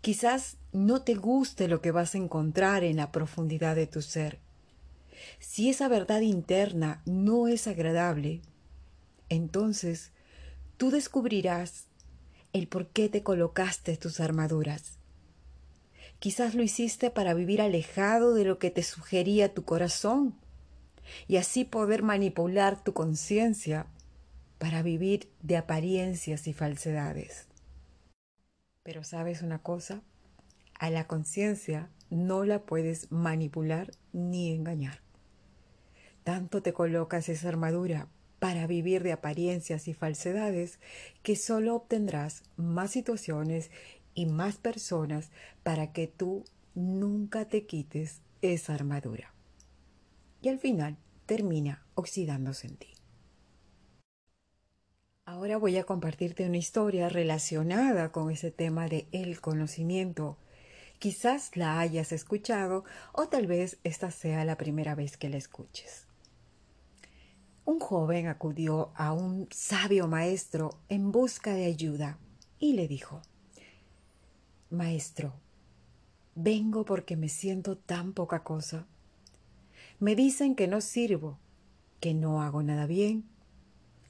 Quizás 0.01 0.57
no 0.72 1.03
te 1.03 1.14
guste 1.14 1.68
lo 1.68 1.83
que 1.83 1.90
vas 1.90 2.14
a 2.14 2.18
encontrar 2.18 2.83
en 2.83 2.96
la 2.96 3.12
profundidad 3.12 3.77
de 3.77 3.87
tu 3.87 4.01
ser. 4.01 4.38
Si 5.38 5.68
esa 5.68 5.88
verdad 5.88 6.22
interna 6.22 7.03
no 7.05 7.46
es 7.46 7.66
agradable, 7.66 8.40
entonces 9.29 10.12
tú 10.79 10.90
descubrirás 10.90 11.88
el 12.55 12.68
por 12.68 12.87
qué 12.87 13.11
te 13.11 13.22
colocaste 13.22 13.98
tus 13.98 14.18
armaduras. 14.18 15.01
Quizás 16.22 16.54
lo 16.54 16.62
hiciste 16.62 17.11
para 17.11 17.35
vivir 17.35 17.61
alejado 17.61 18.32
de 18.32 18.44
lo 18.44 18.61
que 18.61 18.70
te 18.70 18.85
sugería 18.85 19.52
tu 19.52 19.64
corazón 19.64 20.37
y 21.26 21.37
así 21.37 21.64
poder 21.64 22.04
manipular 22.04 22.80
tu 22.80 22.92
conciencia 22.92 23.88
para 24.58 24.82
vivir 24.82 25.28
de 25.42 25.56
apariencias 25.56 26.46
y 26.46 26.52
falsedades. 26.52 27.48
Pero 28.85 29.02
sabes 29.02 29.42
una 29.42 29.64
cosa, 29.64 30.02
a 30.78 30.90
la 30.90 31.08
conciencia 31.08 31.90
no 32.08 32.44
la 32.44 32.61
puedes 32.62 33.11
manipular 33.11 33.90
ni 34.12 34.54
engañar. 34.54 35.00
Tanto 36.22 36.62
te 36.62 36.72
colocas 36.72 37.28
esa 37.28 37.48
armadura 37.48 38.06
para 38.38 38.68
vivir 38.68 39.02
de 39.02 39.11
apariencias 39.11 39.88
y 39.88 39.92
falsedades 39.92 40.78
que 41.24 41.35
solo 41.35 41.74
obtendrás 41.74 42.44
más 42.56 42.92
situaciones 42.92 43.72
y 44.14 44.27
más 44.27 44.57
personas 44.57 45.31
para 45.62 45.92
que 45.92 46.07
tú 46.07 46.44
nunca 46.75 47.46
te 47.46 47.66
quites 47.66 48.20
esa 48.40 48.75
armadura. 48.75 49.33
Y 50.40 50.48
al 50.48 50.59
final 50.59 50.96
termina 51.27 51.85
oxidándose 51.94 52.66
en 52.66 52.77
ti. 52.77 52.88
Ahora 55.25 55.57
voy 55.57 55.77
a 55.79 55.85
compartirte 55.85 56.44
una 56.46 56.57
historia 56.57 57.09
relacionada 57.09 58.11
con 58.11 58.31
ese 58.31 58.51
tema 58.51 58.88
de 58.88 59.07
el 59.12 59.40
conocimiento. 59.40 60.37
Quizás 60.98 61.57
la 61.57 61.79
hayas 61.79 62.11
escuchado 62.11 62.85
o 63.12 63.29
tal 63.29 63.46
vez 63.46 63.79
esta 63.85 64.11
sea 64.11 64.44
la 64.44 64.57
primera 64.57 64.94
vez 64.96 65.16
que 65.16 65.29
la 65.29 65.37
escuches. 65.37 66.07
Un 67.64 67.79
joven 67.79 68.27
acudió 68.27 68.90
a 68.96 69.12
un 69.12 69.46
sabio 69.53 70.09
maestro 70.09 70.81
en 70.88 71.12
busca 71.12 71.55
de 71.55 71.66
ayuda 71.66 72.18
y 72.59 72.72
le 72.72 72.88
dijo, 72.88 73.22
Maestro, 74.72 75.35
vengo 76.35 76.85
porque 76.85 77.16
me 77.16 77.28
siento 77.28 77.76
tan 77.76 78.12
poca 78.12 78.42
cosa. 78.42 78.87
Me 80.00 80.16
dicen 80.16 80.54
que 80.54 80.66
no 80.66 80.80
sirvo, 80.80 81.38
que 82.00 82.14
no 82.14 82.42
hago 82.42 82.62
nada 82.62 82.87
bien 82.87 83.32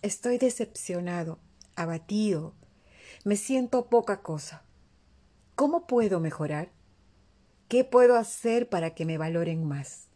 Estoy 0.03 0.37
decepcionado, 0.37 1.39
abatido, 1.77 2.55
me 3.25 3.37
siento 3.37 3.87
poca 3.87 4.21
cosa. 4.21 4.65
¿Cómo 5.55 5.87
puedo 5.87 6.19
mejorar? 6.19 6.73
¿Qué 7.69 7.85
puedo 7.85 8.17
hacer 8.17 8.69
para 8.69 8.97
que 8.97 9.05
me 9.05 9.17
valoren 9.17 9.65
más? 9.65 10.09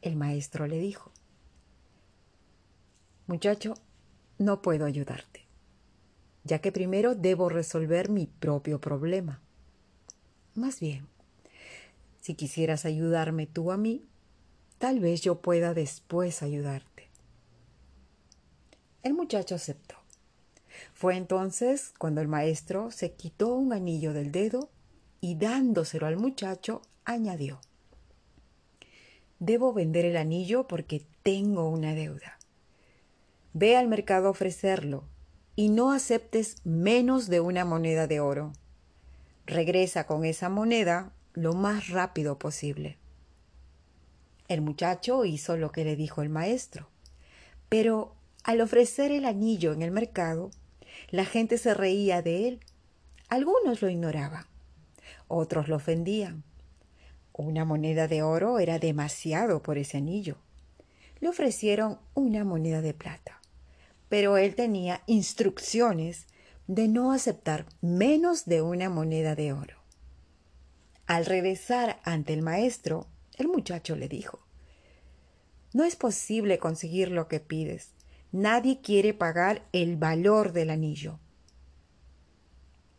El 0.00 0.14
maestro 0.14 0.68
le 0.68 0.78
dijo, 0.78 1.10
Muchacho, 3.26 3.74
no 4.38 4.62
puedo 4.62 4.84
ayudarte, 4.86 5.39
ya 6.44 6.60
que 6.60 6.72
primero 6.72 7.14
debo 7.14 7.48
resolver 7.48 8.08
mi 8.08 8.26
propio 8.26 8.80
problema. 8.80 9.40
Más 10.54 10.80
bien, 10.80 11.06
si 12.20 12.34
quisieras 12.34 12.84
ayudarme 12.84 13.46
tú 13.46 13.72
a 13.72 13.76
mí, 13.76 14.04
tal 14.78 15.00
vez 15.00 15.20
yo 15.20 15.40
pueda 15.40 15.74
después 15.74 16.42
ayudarte. 16.42 17.08
El 19.02 19.14
muchacho 19.14 19.54
aceptó. 19.54 19.96
Fue 20.94 21.16
entonces 21.16 21.92
cuando 21.98 22.20
el 22.20 22.28
maestro 22.28 22.90
se 22.90 23.12
quitó 23.12 23.54
un 23.54 23.72
anillo 23.72 24.12
del 24.12 24.32
dedo 24.32 24.70
y 25.20 25.36
dándoselo 25.36 26.06
al 26.06 26.16
muchacho 26.16 26.82
añadió, 27.04 27.60
Debo 29.38 29.72
vender 29.72 30.04
el 30.04 30.18
anillo 30.18 30.68
porque 30.68 31.06
tengo 31.22 31.70
una 31.70 31.94
deuda. 31.94 32.38
Ve 33.54 33.74
al 33.78 33.88
mercado 33.88 34.28
a 34.28 34.32
ofrecerlo 34.32 35.04
y 35.60 35.68
no 35.68 35.92
aceptes 35.92 36.56
menos 36.64 37.28
de 37.28 37.40
una 37.40 37.66
moneda 37.66 38.06
de 38.06 38.18
oro. 38.18 38.54
Regresa 39.44 40.06
con 40.06 40.24
esa 40.24 40.48
moneda 40.48 41.12
lo 41.34 41.52
más 41.52 41.90
rápido 41.90 42.38
posible. 42.38 42.96
El 44.48 44.62
muchacho 44.62 45.26
hizo 45.26 45.58
lo 45.58 45.70
que 45.70 45.84
le 45.84 45.96
dijo 45.96 46.22
el 46.22 46.30
maestro, 46.30 46.88
pero 47.68 48.14
al 48.42 48.62
ofrecer 48.62 49.12
el 49.12 49.26
anillo 49.26 49.74
en 49.74 49.82
el 49.82 49.90
mercado, 49.90 50.50
la 51.10 51.26
gente 51.26 51.58
se 51.58 51.74
reía 51.74 52.22
de 52.22 52.48
él. 52.48 52.60
Algunos 53.28 53.82
lo 53.82 53.90
ignoraban, 53.90 54.46
otros 55.28 55.68
lo 55.68 55.76
ofendían. 55.76 56.42
Una 57.34 57.66
moneda 57.66 58.08
de 58.08 58.22
oro 58.22 58.60
era 58.60 58.78
demasiado 58.78 59.62
por 59.62 59.76
ese 59.76 59.98
anillo. 59.98 60.38
Le 61.20 61.28
ofrecieron 61.28 61.98
una 62.14 62.46
moneda 62.46 62.80
de 62.80 62.94
plata, 62.94 63.39
pero 64.10 64.36
él 64.36 64.54
tenía 64.54 65.02
instrucciones 65.06 66.26
de 66.66 66.88
no 66.88 67.12
aceptar 67.12 67.64
menos 67.80 68.44
de 68.44 68.60
una 68.60 68.90
moneda 68.90 69.34
de 69.34 69.54
oro. 69.54 69.76
Al 71.06 71.24
regresar 71.24 72.00
ante 72.04 72.34
el 72.34 72.42
maestro, 72.42 73.06
el 73.38 73.48
muchacho 73.48 73.96
le 73.96 74.08
dijo, 74.08 74.40
No 75.72 75.84
es 75.84 75.96
posible 75.96 76.58
conseguir 76.58 77.10
lo 77.10 77.26
que 77.26 77.40
pides. 77.40 77.94
Nadie 78.32 78.80
quiere 78.80 79.14
pagar 79.14 79.62
el 79.72 79.96
valor 79.96 80.52
del 80.52 80.70
anillo. 80.70 81.18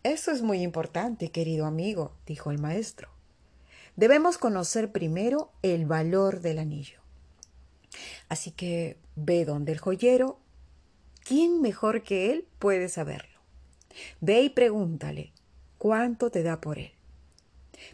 Eso 0.04 0.32
es 0.32 0.42
muy 0.42 0.62
importante, 0.62 1.30
querido 1.30 1.66
amigo, 1.66 2.14
dijo 2.26 2.52
el 2.52 2.58
maestro. 2.58 3.10
Debemos 3.96 4.38
conocer 4.38 4.92
primero 4.92 5.52
el 5.62 5.86
valor 5.86 6.42
del 6.42 6.60
anillo. 6.60 7.00
Así 8.30 8.52
que 8.52 8.98
ve 9.16 9.46
donde 9.46 9.74
el 9.74 9.80
joyero. 9.80 10.41
¿Quién 11.32 11.62
mejor 11.62 12.04
que 12.04 12.30
él 12.34 12.46
puede 12.60 12.90
saberlo? 12.90 13.40
Ve 14.20 14.42
y 14.42 14.50
pregúntale 14.50 15.32
cuánto 15.78 16.30
te 16.30 16.44
da 16.44 16.60
por 16.60 16.78
él. 16.78 16.92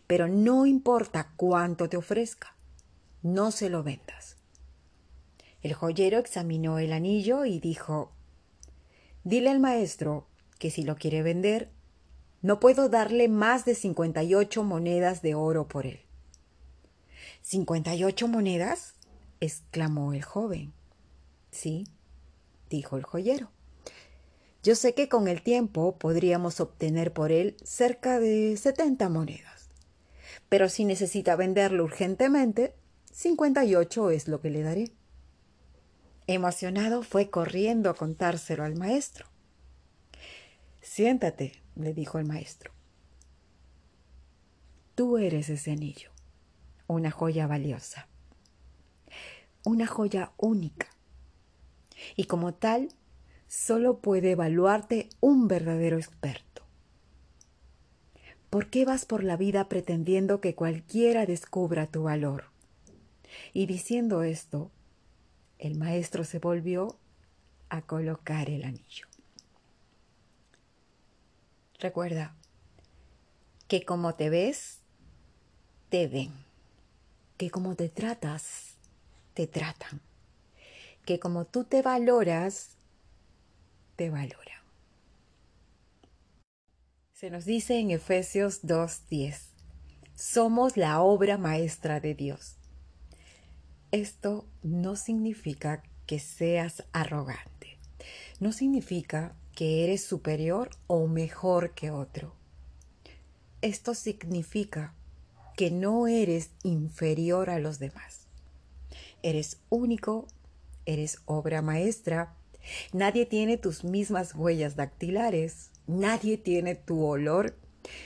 Pero 0.07 0.27
no 0.27 0.65
importa 0.65 1.31
cuánto 1.35 1.87
te 1.87 1.97
ofrezca, 1.97 2.55
no 3.21 3.51
se 3.51 3.69
lo 3.69 3.83
vendas. 3.83 4.37
El 5.61 5.75
joyero 5.75 6.17
examinó 6.17 6.79
el 6.79 6.91
anillo 6.91 7.45
y 7.45 7.59
dijo, 7.59 8.11
Dile 9.23 9.51
al 9.51 9.59
maestro 9.59 10.25
que 10.57 10.71
si 10.71 10.81
lo 10.81 10.95
quiere 10.95 11.21
vender, 11.21 11.69
no 12.41 12.59
puedo 12.59 12.89
darle 12.89 13.27
más 13.27 13.65
de 13.65 13.75
cincuenta 13.75 14.23
y 14.23 14.33
ocho 14.33 14.63
monedas 14.63 15.21
de 15.21 15.35
oro 15.35 15.67
por 15.67 15.85
él. 15.85 15.99
¿Cincuenta 17.43 17.93
y 17.93 18.03
ocho 18.03 18.27
monedas? 18.27 18.95
exclamó 19.41 20.13
el 20.13 20.23
joven. 20.23 20.73
Sí, 21.51 21.83
dijo 22.69 22.97
el 22.97 23.03
joyero. 23.03 23.51
Yo 24.63 24.75
sé 24.75 24.93
que 24.93 25.07
con 25.07 25.27
el 25.27 25.41
tiempo 25.41 25.97
podríamos 25.97 26.59
obtener 26.59 27.13
por 27.13 27.31
él 27.31 27.55
cerca 27.63 28.19
de 28.19 28.57
setenta 28.57 29.07
monedas. 29.07 29.69
Pero 30.49 30.69
si 30.69 30.85
necesita 30.85 31.35
venderlo 31.35 31.83
urgentemente, 31.83 32.75
cincuenta 33.11 33.65
y 33.65 33.75
ocho 33.75 34.09
es 34.09 34.27
lo 34.27 34.41
que 34.41 34.49
le 34.49 34.63
daré. 34.63 34.91
Emocionado 36.25 37.03
fue 37.03 37.29
corriendo 37.29 37.89
a 37.89 37.95
contárselo 37.95 38.63
al 38.63 38.75
maestro. 38.75 39.27
Siéntate, 40.81 41.61
le 41.75 41.93
dijo 41.93 42.17
el 42.19 42.25
maestro. 42.25 42.73
Tú 44.95 45.17
eres 45.17 45.47
ese 45.49 45.71
anillo, 45.71 46.11
una 46.87 47.11
joya 47.11 47.45
valiosa, 47.45 48.07
una 49.63 49.85
joya 49.85 50.31
única. 50.37 50.87
Y 52.15 52.25
como 52.25 52.53
tal, 52.53 52.89
solo 53.47 53.99
puede 53.99 54.31
evaluarte 54.31 55.09
un 55.19 55.47
verdadero 55.47 55.97
experto. 55.97 56.63
¿Por 58.49 58.69
qué 58.69 58.85
vas 58.85 59.05
por 59.05 59.23
la 59.23 59.37
vida 59.37 59.67
pretendiendo 59.67 60.39
que 60.39 60.55
cualquiera 60.55 61.25
descubra 61.25 61.87
tu 61.87 62.03
valor? 62.03 62.45
Y 63.53 63.65
diciendo 63.65 64.23
esto, 64.23 64.71
el 65.59 65.77
maestro 65.77 66.23
se 66.23 66.39
volvió 66.39 66.97
a 67.69 67.81
colocar 67.81 68.49
el 68.49 68.63
anillo. 68.63 69.07
Recuerda 71.79 72.35
que 73.67 73.83
como 73.83 74.15
te 74.15 74.29
ves, 74.29 74.79
te 75.89 76.07
ven. 76.07 76.31
Que 77.37 77.51
como 77.51 77.75
te 77.75 77.89
tratas, 77.89 78.77
te 79.33 79.45
tratan. 79.45 80.01
Que 81.07 81.21
como 81.21 81.45
tú 81.45 81.63
te 81.63 81.81
valoras, 81.81 82.75
te 83.95 84.09
valoran. 84.09 84.61
Se 87.13 87.29
nos 87.29 87.45
dice 87.45 87.79
en 87.79 87.91
Efesios 87.91 88.65
2.10, 88.65 89.39
somos 90.15 90.75
la 90.75 90.99
obra 90.99 91.37
maestra 91.37 92.01
de 92.01 92.13
Dios. 92.13 92.57
Esto 93.93 94.49
no 94.63 94.97
significa 94.97 95.81
que 96.07 96.19
seas 96.19 96.83
arrogante. 96.91 97.77
No 98.41 98.51
significa 98.51 99.33
que 99.55 99.85
eres 99.85 100.03
superior 100.03 100.71
o 100.87 101.07
mejor 101.07 101.73
que 101.73 101.89
otro. 101.89 102.35
Esto 103.61 103.93
significa 103.93 104.93
que 105.55 105.71
no 105.71 106.07
eres 106.07 106.51
inferior 106.63 107.49
a 107.49 107.59
los 107.59 107.79
demás. 107.79 108.27
Eres 109.23 109.61
único, 109.69 110.27
eres 110.87 111.19
obra 111.25 111.61
maestra, 111.61 112.35
nadie 112.93 113.27
tiene 113.27 113.57
tus 113.57 113.83
mismas 113.83 114.33
huellas 114.33 114.75
dactilares, 114.75 115.69
nadie 115.85 116.37
tiene 116.37 116.73
tu 116.73 117.05
olor, 117.05 117.55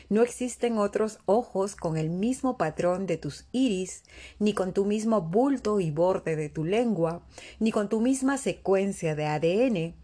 no 0.10 0.22
existen 0.22 0.78
otros 0.78 1.20
ojos 1.26 1.76
con 1.76 1.98
el 1.98 2.10
mismo 2.10 2.58
patrón 2.58 3.06
de 3.06 3.18
tus 3.18 3.46
iris, 3.52 4.04
ni 4.40 4.54
con 4.54 4.74
tu 4.74 4.86
mismo 4.86 5.22
bulto 5.22 5.80
y 5.80 5.92
borde 5.92 6.36
de 6.36 6.50
tu 6.50 6.66
lengua, 6.66 7.26
ni 7.60 7.72
con 7.72 7.88
tu 7.88 8.02
misma 8.02 8.38
secuencia 8.38 9.16
de 9.16 9.26
ADN, 9.26 9.96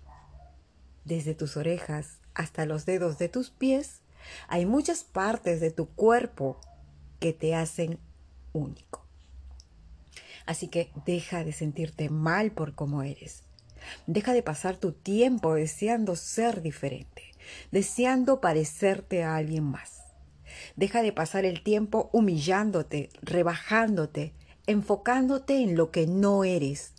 desde 1.04 1.36
tus 1.36 1.58
orejas 1.58 2.20
hasta 2.34 2.66
los 2.66 2.86
dedos 2.86 3.18
de 3.18 3.30
tus 3.30 3.50
pies, 3.50 4.02
hay 4.48 4.66
muchas 4.66 5.04
partes 5.04 5.60
de 5.60 5.72
tu 5.72 5.88
cuerpo 5.88 6.60
que 7.20 7.34
te 7.34 7.56
hacen 7.56 8.00
único. 8.54 9.07
Así 10.48 10.70
que 10.70 10.92
deja 11.06 11.44
de 11.44 11.52
sentirte 11.52 12.10
mal 12.10 12.52
por 12.52 12.74
cómo 12.74 13.04
eres. 13.04 13.44
Deja 14.08 14.32
de 14.34 14.42
pasar 14.42 14.78
tu 14.78 14.94
tiempo 14.94 15.54
deseando 15.54 16.16
ser 16.16 16.62
diferente, 16.62 17.24
deseando 17.72 18.40
parecerte 18.40 19.24
a 19.24 19.36
alguien 19.36 19.66
más. 19.66 20.04
Deja 20.78 21.02
de 21.02 21.12
pasar 21.12 21.44
el 21.46 21.62
tiempo 21.62 22.10
humillándote, 22.14 23.10
rebajándote, 23.22 24.34
enfocándote 24.68 25.62
en 25.62 25.76
lo 25.76 25.92
que 25.92 26.08
no 26.08 26.46
eres, 26.46 26.94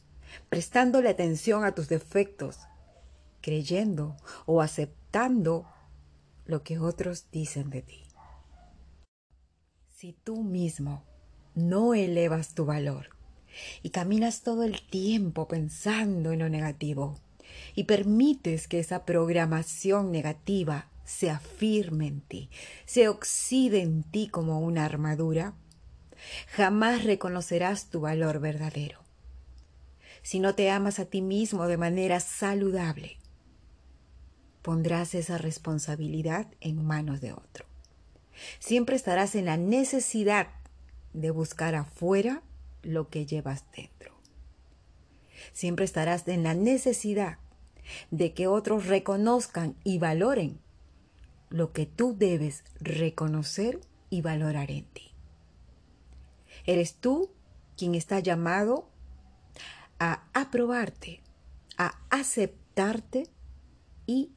prestándole 0.50 1.08
atención 1.08 1.64
a 1.64 1.74
tus 1.74 1.88
defectos, 1.88 2.58
creyendo 3.40 4.16
o 4.44 4.60
aceptando 4.60 5.66
lo 6.44 6.62
que 6.62 6.78
otros 6.78 7.30
dicen 7.30 7.70
de 7.70 7.80
ti. 7.80 8.04
Si 9.90 10.12
tú 10.12 10.42
mismo 10.44 11.04
no 11.54 11.94
elevas 11.94 12.54
tu 12.54 12.66
valor 12.66 13.17
y 13.82 13.90
caminas 13.90 14.42
todo 14.42 14.64
el 14.64 14.82
tiempo 14.82 15.48
pensando 15.48 16.32
en 16.32 16.40
lo 16.40 16.48
negativo 16.48 17.18
y 17.74 17.84
permites 17.84 18.68
que 18.68 18.78
esa 18.78 19.04
programación 19.04 20.12
negativa 20.12 20.88
se 21.04 21.30
afirme 21.30 22.06
en 22.06 22.20
ti, 22.20 22.50
se 22.84 23.08
oxide 23.08 23.80
en 23.80 24.02
ti 24.02 24.28
como 24.28 24.60
una 24.60 24.84
armadura, 24.84 25.54
jamás 26.48 27.04
reconocerás 27.04 27.86
tu 27.86 28.00
valor 28.00 28.40
verdadero. 28.40 29.00
Si 30.22 30.40
no 30.40 30.54
te 30.54 30.70
amas 30.70 30.98
a 30.98 31.06
ti 31.06 31.22
mismo 31.22 31.66
de 31.66 31.78
manera 31.78 32.20
saludable, 32.20 33.16
pondrás 34.60 35.14
esa 35.14 35.38
responsabilidad 35.38 36.46
en 36.60 36.84
manos 36.84 37.22
de 37.22 37.32
otro. 37.32 37.64
Siempre 38.58 38.96
estarás 38.96 39.34
en 39.34 39.46
la 39.46 39.56
necesidad 39.56 40.48
de 41.14 41.30
buscar 41.30 41.74
afuera 41.74 42.42
lo 42.88 43.10
que 43.10 43.26
llevas 43.26 43.64
dentro. 43.76 44.14
Siempre 45.52 45.84
estarás 45.84 46.26
en 46.26 46.42
la 46.42 46.54
necesidad 46.54 47.38
de 48.10 48.32
que 48.32 48.46
otros 48.46 48.86
reconozcan 48.86 49.76
y 49.84 49.98
valoren 49.98 50.60
lo 51.50 51.72
que 51.72 51.86
tú 51.86 52.16
debes 52.16 52.64
reconocer 52.80 53.80
y 54.10 54.22
valorar 54.22 54.70
en 54.70 54.84
ti. 54.86 55.12
Eres 56.64 56.94
tú 56.94 57.30
quien 57.76 57.94
está 57.94 58.20
llamado 58.20 58.88
a 59.98 60.24
aprobarte, 60.32 61.22
a 61.76 61.98
aceptarte 62.10 63.28
y 64.06 64.32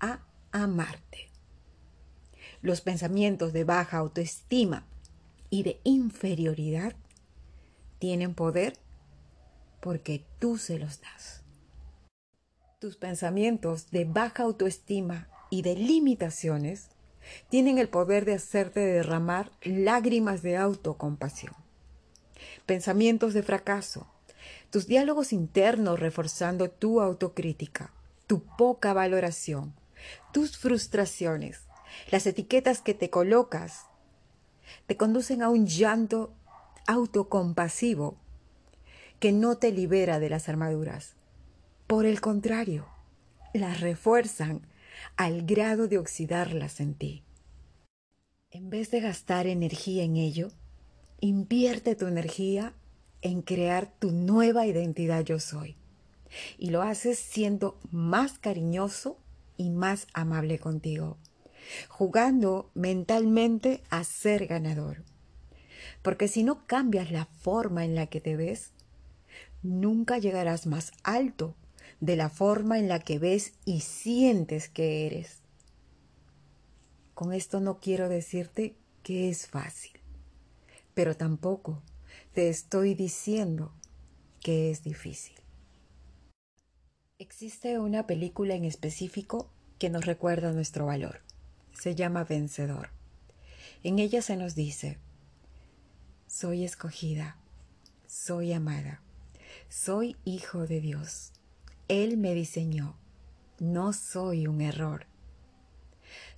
a 0.00 0.20
amarte. 0.52 1.30
Los 2.62 2.80
pensamientos 2.80 3.52
de 3.52 3.64
baja 3.64 3.98
autoestima 3.98 4.86
y 5.50 5.62
de 5.62 5.80
inferioridad 5.84 6.96
tienen 7.98 8.34
poder 8.34 8.78
porque 9.80 10.24
tú 10.38 10.58
se 10.58 10.78
los 10.78 11.00
das. 11.00 11.42
Tus 12.78 12.96
pensamientos 12.96 13.90
de 13.90 14.04
baja 14.04 14.42
autoestima 14.42 15.28
y 15.50 15.62
de 15.62 15.76
limitaciones 15.76 16.90
tienen 17.48 17.78
el 17.78 17.88
poder 17.88 18.24
de 18.24 18.34
hacerte 18.34 18.80
derramar 18.80 19.50
lágrimas 19.62 20.42
de 20.42 20.56
autocompasión. 20.56 21.54
Pensamientos 22.66 23.34
de 23.34 23.42
fracaso, 23.42 24.06
tus 24.70 24.86
diálogos 24.86 25.32
internos 25.32 26.00
reforzando 26.00 26.70
tu 26.70 27.00
autocrítica, 27.00 27.92
tu 28.26 28.42
poca 28.56 28.92
valoración, 28.92 29.74
tus 30.32 30.58
frustraciones, 30.58 31.62
las 32.10 32.26
etiquetas 32.26 32.82
que 32.82 32.94
te 32.94 33.10
colocas, 33.10 33.86
te 34.86 34.96
conducen 34.96 35.42
a 35.42 35.48
un 35.48 35.66
llanto 35.66 36.34
autocompasivo 36.86 38.16
que 39.18 39.32
no 39.32 39.56
te 39.56 39.72
libera 39.72 40.18
de 40.18 40.30
las 40.30 40.48
armaduras. 40.48 41.14
Por 41.86 42.06
el 42.06 42.20
contrario, 42.20 42.86
las 43.54 43.80
refuerzan 43.80 44.66
al 45.16 45.42
grado 45.42 45.88
de 45.88 45.98
oxidarlas 45.98 46.80
en 46.80 46.94
ti. 46.94 47.22
En 48.50 48.70
vez 48.70 48.90
de 48.90 49.00
gastar 49.00 49.46
energía 49.46 50.04
en 50.04 50.16
ello, 50.16 50.48
invierte 51.20 51.94
tu 51.94 52.06
energía 52.06 52.72
en 53.22 53.42
crear 53.42 53.90
tu 53.98 54.12
nueva 54.12 54.66
identidad 54.66 55.24
yo 55.24 55.40
soy. 55.40 55.76
Y 56.58 56.70
lo 56.70 56.82
haces 56.82 57.18
siendo 57.18 57.78
más 57.90 58.38
cariñoso 58.38 59.18
y 59.56 59.70
más 59.70 60.06
amable 60.12 60.58
contigo, 60.58 61.16
jugando 61.88 62.70
mentalmente 62.74 63.82
a 63.90 64.04
ser 64.04 64.46
ganador. 64.46 65.02
Porque 66.06 66.28
si 66.28 66.44
no 66.44 66.64
cambias 66.68 67.10
la 67.10 67.24
forma 67.24 67.84
en 67.84 67.96
la 67.96 68.06
que 68.06 68.20
te 68.20 68.36
ves, 68.36 68.70
nunca 69.64 70.18
llegarás 70.18 70.68
más 70.68 70.92
alto 71.02 71.56
de 71.98 72.14
la 72.14 72.30
forma 72.30 72.78
en 72.78 72.86
la 72.86 73.00
que 73.00 73.18
ves 73.18 73.54
y 73.64 73.80
sientes 73.80 74.68
que 74.68 75.08
eres. 75.08 75.40
Con 77.14 77.32
esto 77.32 77.58
no 77.58 77.80
quiero 77.80 78.08
decirte 78.08 78.76
que 79.02 79.28
es 79.28 79.48
fácil, 79.48 79.98
pero 80.94 81.16
tampoco 81.16 81.82
te 82.34 82.50
estoy 82.50 82.94
diciendo 82.94 83.72
que 84.38 84.70
es 84.70 84.84
difícil. 84.84 85.34
Existe 87.18 87.80
una 87.80 88.06
película 88.06 88.54
en 88.54 88.64
específico 88.64 89.50
que 89.80 89.90
nos 89.90 90.06
recuerda 90.06 90.52
nuestro 90.52 90.86
valor. 90.86 91.22
Se 91.72 91.96
llama 91.96 92.22
Vencedor. 92.22 92.90
En 93.82 93.98
ella 93.98 94.22
se 94.22 94.36
nos 94.36 94.54
dice, 94.54 95.00
soy 96.38 96.64
escogida, 96.64 97.38
soy 98.06 98.52
amada, 98.52 99.00
soy 99.70 100.16
hijo 100.26 100.66
de 100.66 100.82
Dios. 100.82 101.32
Él 101.88 102.18
me 102.18 102.34
diseñó, 102.34 102.98
no 103.58 103.94
soy 103.94 104.46
un 104.46 104.60
error. 104.60 105.06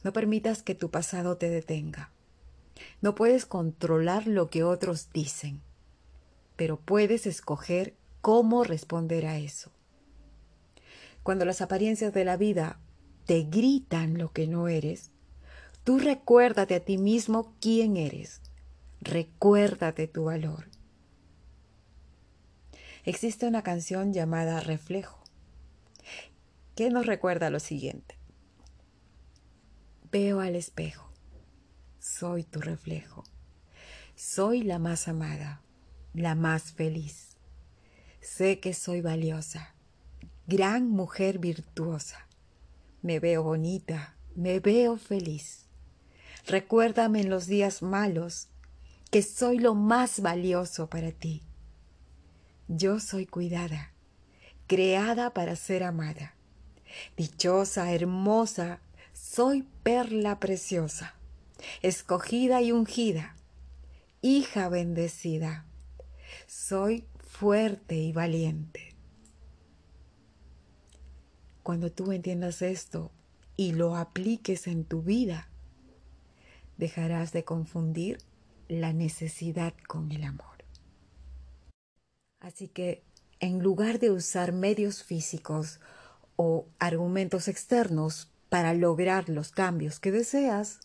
No 0.05 0.13
permitas 0.13 0.63
que 0.63 0.77
tu 0.77 0.93
pasado 0.93 1.37
te 1.37 1.51
detenga. 1.51 2.13
No 3.03 3.17
puedes 3.17 3.45
controlar 3.45 4.29
lo 4.29 4.51
que 4.51 4.63
otros 4.63 5.11
dicen, 5.13 5.63
pero 6.55 6.79
puedes 6.79 7.27
escoger 7.27 7.97
cómo 8.21 8.63
responder 8.63 9.27
a 9.27 9.39
eso. 9.39 9.73
Cuando 11.25 11.45
las 11.45 11.61
apariencias 11.61 12.15
de 12.15 12.25
la 12.25 12.37
vida 12.37 12.79
te 13.27 13.43
gritan 13.43 14.17
lo 14.17 14.31
que 14.31 14.47
no 14.47 14.69
eres, 14.69 15.11
tú 15.83 15.99
recuérdate 15.99 16.77
a 16.77 16.85
ti 16.85 16.99
mismo 16.99 17.57
quién 17.61 17.97
eres. 17.97 18.43
Recuérdate 19.01 20.09
tu 20.09 20.25
valor. 20.25 20.69
Existe 23.05 23.47
una 23.47 23.63
canción 23.63 24.13
llamada 24.13 24.61
Reflejo, 24.61 25.23
que 26.75 26.91
nos 26.91 27.07
recuerda 27.07 27.49
lo 27.49 27.61
siguiente. 27.61 28.19
Veo 30.11 30.41
al 30.41 30.57
espejo, 30.57 31.11
soy 32.01 32.43
tu 32.43 32.61
reflejo, 32.61 33.25
soy 34.17 34.63
la 34.63 34.79
más 34.79 35.07
amada, 35.07 35.63
la 36.13 36.35
más 36.35 36.73
feliz. 36.73 37.37
Sé 38.21 38.59
que 38.59 38.75
soy 38.75 39.01
valiosa, 39.01 39.75
gran 40.47 40.91
mujer 40.91 41.39
virtuosa. 41.39 42.27
Me 43.01 43.21
veo 43.21 43.45
bonita, 43.45 44.17
me 44.35 44.59
veo 44.61 44.97
feliz. 44.97 45.67
Recuérdame 46.47 47.21
en 47.21 47.31
los 47.31 47.47
días 47.47 47.81
malos 47.83 48.49
que 49.11 49.23
soy 49.23 49.59
lo 49.59 49.75
más 49.75 50.21
valioso 50.21 50.89
para 50.89 51.13
ti. 51.13 51.43
Yo 52.69 53.01
soy 53.01 53.27
cuidada, 53.27 53.93
creada 54.67 55.33
para 55.33 55.57
ser 55.57 55.83
amada. 55.83 56.35
Dichosa, 57.17 57.93
hermosa, 57.93 58.81
soy 59.15 59.63
perla 59.83 60.39
preciosa, 60.39 61.15
escogida 61.83 62.61
y 62.61 62.73
ungida, 62.73 63.35
hija 64.21 64.69
bendecida. 64.69 65.65
Soy 66.47 67.07
fuerte 67.19 67.97
y 67.97 68.13
valiente. 68.13 68.95
Cuando 71.63 71.91
tú 71.91 72.13
entiendas 72.13 72.63
esto 72.63 73.11
y 73.57 73.73
lo 73.73 73.97
apliques 73.97 74.67
en 74.67 74.85
tu 74.85 75.03
vida, 75.03 75.49
dejarás 76.77 77.33
de 77.33 77.45
confundir 77.45 78.19
la 78.69 78.93
necesidad 78.93 79.75
con 79.87 80.13
el 80.13 80.25
amor. 80.25 80.65
Así 82.41 82.69
que 82.69 83.03
en 83.41 83.61
lugar 83.61 83.99
de 83.99 84.11
usar 84.11 84.53
medios 84.53 85.03
físicos 85.03 85.81
o 86.37 86.67
argumentos 86.79 87.49
externos 87.49 88.31
para 88.49 88.75
lograr 88.75 89.29
los 89.29 89.51
cambios 89.51 90.01
que 90.01 90.13
deseas, 90.13 90.81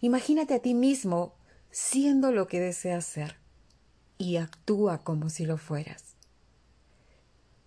imagínate 0.00 0.54
a 0.54 0.58
ti 0.58 0.74
mismo 0.74 1.34
siendo 1.70 2.32
lo 2.32 2.46
que 2.46 2.60
deseas 2.60 3.04
ser 3.04 3.36
y 4.18 4.36
actúa 4.36 4.98
como 4.98 5.30
si 5.30 5.46
lo 5.46 5.56
fueras. 5.56 6.16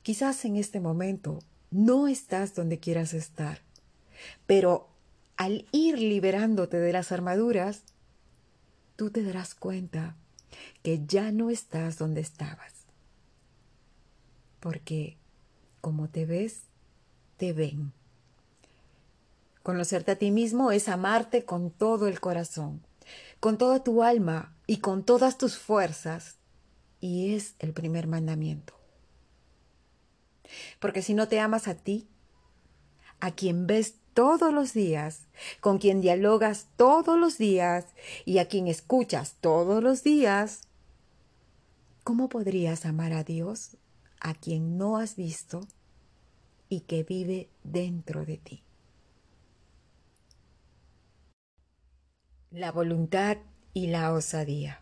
Quizás 0.04 0.46
en 0.46 0.56
este 0.56 0.80
momento 0.80 1.40
no 1.72 2.08
estás 2.08 2.54
donde 2.54 2.80
quieras 2.80 3.14
estar, 3.14 3.62
pero 4.46 4.90
al 5.36 5.66
ir 5.72 6.00
liberándote 6.00 6.78
de 6.78 6.94
las 6.94 7.12
armaduras, 7.12 7.84
tú 8.96 9.10
te 9.10 9.24
darás 9.24 9.56
cuenta 9.56 10.16
que 10.84 11.06
ya 11.06 11.32
no 11.32 11.50
estás 11.50 11.98
donde 11.98 12.22
estabas. 12.22 12.74
Porque 14.60 15.18
como 15.82 16.10
te 16.10 16.26
ves, 16.26 16.64
te 17.38 17.54
ven. 17.54 17.94
Conocerte 19.64 20.12
a 20.12 20.16
ti 20.16 20.32
mismo 20.32 20.72
es 20.72 20.88
amarte 20.90 21.46
con 21.46 21.72
todo 21.72 22.08
el 22.08 22.20
corazón, 22.20 22.82
con 23.40 23.58
toda 23.58 23.84
tu 23.84 24.04
alma 24.04 24.56
y 24.68 24.78
con 24.78 25.04
todas 25.04 25.38
tus 25.38 25.58
fuerzas. 25.58 26.38
Y 27.02 27.36
es 27.36 27.56
el 27.60 27.74
primer 27.74 28.08
mandamiento. 28.08 28.74
Porque 30.80 31.02
si 31.02 31.14
no 31.14 31.28
te 31.28 31.40
amas 31.40 31.68
a 31.68 31.76
ti, 31.76 32.08
a 33.20 33.32
quien 33.32 33.68
ves 33.68 33.96
todos 34.16 34.54
los 34.54 34.74
días, 34.74 35.28
con 35.60 35.78
quien 35.78 36.00
dialogas 36.00 36.68
todos 36.78 37.20
los 37.20 37.38
días 37.38 37.86
y 38.24 38.40
a 38.40 38.48
quien 38.48 38.68
escuchas 38.68 39.36
todos 39.42 39.84
los 39.84 40.04
días, 40.04 40.62
¿cómo 42.04 42.30
podrías 42.30 42.86
amar 42.86 43.12
a 43.12 43.26
Dios 43.26 43.78
a 44.22 44.34
quien 44.34 44.78
no 44.78 44.98
has 44.98 45.18
visto 45.18 45.68
y 46.70 46.80
que 46.80 47.04
vive 47.04 47.50
dentro 47.64 48.26
de 48.26 48.38
ti? 48.38 48.64
La 52.52 52.72
voluntad 52.72 53.38
y 53.74 53.88
la 53.88 54.14
osadía. 54.14 54.80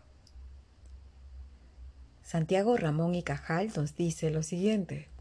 Santiago 2.22 2.76
Ramón 2.76 3.16
y 3.16 3.24
Cajal 3.24 3.72
nos 3.74 3.96
dice 3.96 4.30
lo 4.30 4.44
siguiente. 4.44 5.13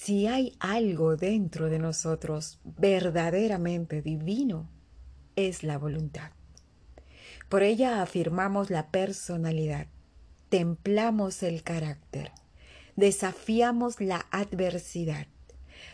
Si 0.00 0.28
hay 0.28 0.56
algo 0.60 1.16
dentro 1.16 1.68
de 1.68 1.80
nosotros 1.80 2.60
verdaderamente 2.62 4.00
divino, 4.00 4.70
es 5.34 5.64
la 5.64 5.76
voluntad. 5.76 6.30
Por 7.48 7.64
ella 7.64 8.00
afirmamos 8.00 8.70
la 8.70 8.92
personalidad, 8.92 9.88
templamos 10.50 11.42
el 11.42 11.64
carácter, 11.64 12.30
desafiamos 12.94 14.00
la 14.00 14.24
adversidad, 14.30 15.26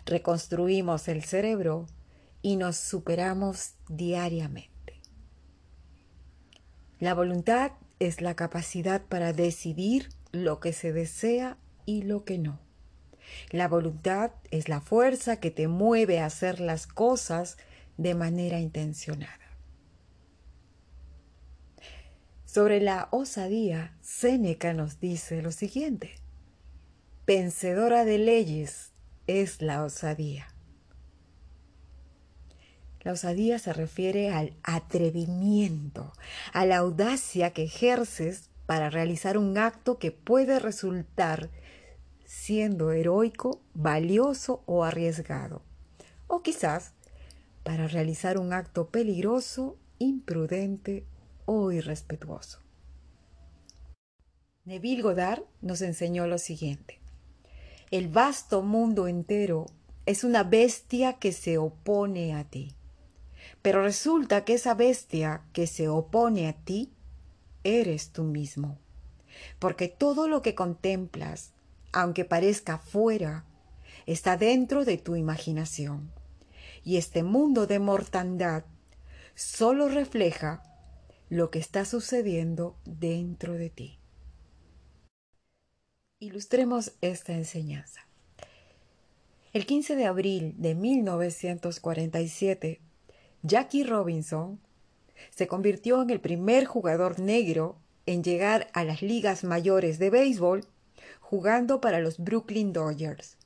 reconstruimos 0.04 1.08
el 1.08 1.24
cerebro 1.24 1.86
y 2.42 2.56
nos 2.56 2.76
superamos 2.76 3.72
diariamente. 3.88 5.00
La 7.00 7.14
voluntad 7.14 7.72
es 8.00 8.20
la 8.20 8.36
capacidad 8.36 9.02
para 9.06 9.32
decidir 9.32 10.10
lo 10.30 10.60
que 10.60 10.74
se 10.74 10.92
desea 10.92 11.56
y 11.86 12.02
lo 12.02 12.24
que 12.26 12.36
no. 12.36 12.64
La 13.50 13.68
voluntad 13.68 14.32
es 14.50 14.68
la 14.68 14.80
fuerza 14.80 15.40
que 15.40 15.50
te 15.50 15.68
mueve 15.68 16.20
a 16.20 16.26
hacer 16.26 16.60
las 16.60 16.86
cosas 16.86 17.56
de 17.96 18.14
manera 18.14 18.60
intencionada. 18.60 19.38
Sobre 22.44 22.80
la 22.80 23.08
osadía, 23.10 23.96
Séneca 24.00 24.72
nos 24.74 25.00
dice 25.00 25.42
lo 25.42 25.50
siguiente. 25.50 26.14
Vencedora 27.26 28.04
de 28.04 28.18
leyes 28.18 28.92
es 29.26 29.60
la 29.60 29.82
osadía. 29.82 30.54
La 33.00 33.12
osadía 33.12 33.58
se 33.58 33.72
refiere 33.72 34.30
al 34.30 34.54
atrevimiento, 34.62 36.12
a 36.52 36.64
la 36.64 36.76
audacia 36.76 37.50
que 37.50 37.64
ejerces 37.64 38.50
para 38.66 38.88
realizar 38.88 39.36
un 39.36 39.58
acto 39.58 39.98
que 39.98 40.10
puede 40.10 40.58
resultar 40.58 41.50
siendo 42.34 42.92
heroico, 42.92 43.62
valioso 43.72 44.62
o 44.66 44.84
arriesgado, 44.84 45.62
o 46.26 46.42
quizás 46.42 46.92
para 47.62 47.86
realizar 47.86 48.38
un 48.38 48.52
acto 48.52 48.88
peligroso, 48.88 49.78
imprudente 49.98 51.06
o 51.46 51.72
irrespetuoso. 51.72 52.58
Neville 54.64 55.02
Goddard 55.02 55.44
nos 55.62 55.80
enseñó 55.80 56.26
lo 56.26 56.38
siguiente. 56.38 57.00
El 57.90 58.08
vasto 58.08 58.62
mundo 58.62 59.06
entero 59.08 59.66
es 60.04 60.24
una 60.24 60.42
bestia 60.42 61.14
que 61.14 61.32
se 61.32 61.56
opone 61.56 62.34
a 62.34 62.44
ti. 62.44 62.74
Pero 63.62 63.82
resulta 63.82 64.44
que 64.44 64.54
esa 64.54 64.74
bestia 64.74 65.44
que 65.52 65.66
se 65.66 65.88
opone 65.88 66.48
a 66.48 66.52
ti 66.52 66.92
eres 67.62 68.10
tú 68.10 68.24
mismo. 68.24 68.78
Porque 69.58 69.88
todo 69.88 70.28
lo 70.28 70.42
que 70.42 70.54
contemplas, 70.54 71.53
aunque 71.94 72.24
parezca 72.24 72.78
fuera, 72.78 73.44
está 74.06 74.36
dentro 74.36 74.84
de 74.84 74.98
tu 74.98 75.16
imaginación. 75.16 76.12
Y 76.82 76.98
este 76.98 77.22
mundo 77.22 77.66
de 77.66 77.78
mortandad 77.78 78.64
solo 79.34 79.88
refleja 79.88 80.62
lo 81.30 81.50
que 81.50 81.58
está 81.58 81.84
sucediendo 81.84 82.76
dentro 82.84 83.54
de 83.54 83.70
ti. 83.70 83.98
Ilustremos 86.18 86.92
esta 87.00 87.32
enseñanza. 87.32 88.06
El 89.52 89.66
15 89.66 89.94
de 89.94 90.06
abril 90.06 90.54
de 90.58 90.74
1947, 90.74 92.80
Jackie 93.42 93.84
Robinson 93.84 94.60
se 95.30 95.46
convirtió 95.46 96.02
en 96.02 96.10
el 96.10 96.20
primer 96.20 96.64
jugador 96.64 97.20
negro 97.20 97.78
en 98.06 98.24
llegar 98.24 98.68
a 98.72 98.84
las 98.84 99.00
ligas 99.00 99.44
mayores 99.44 99.98
de 99.98 100.10
béisbol 100.10 100.66
jugando 101.34 101.80
para 101.80 101.98
los 101.98 102.18
Brooklyn 102.18 102.72
Dodgers. 102.72 103.38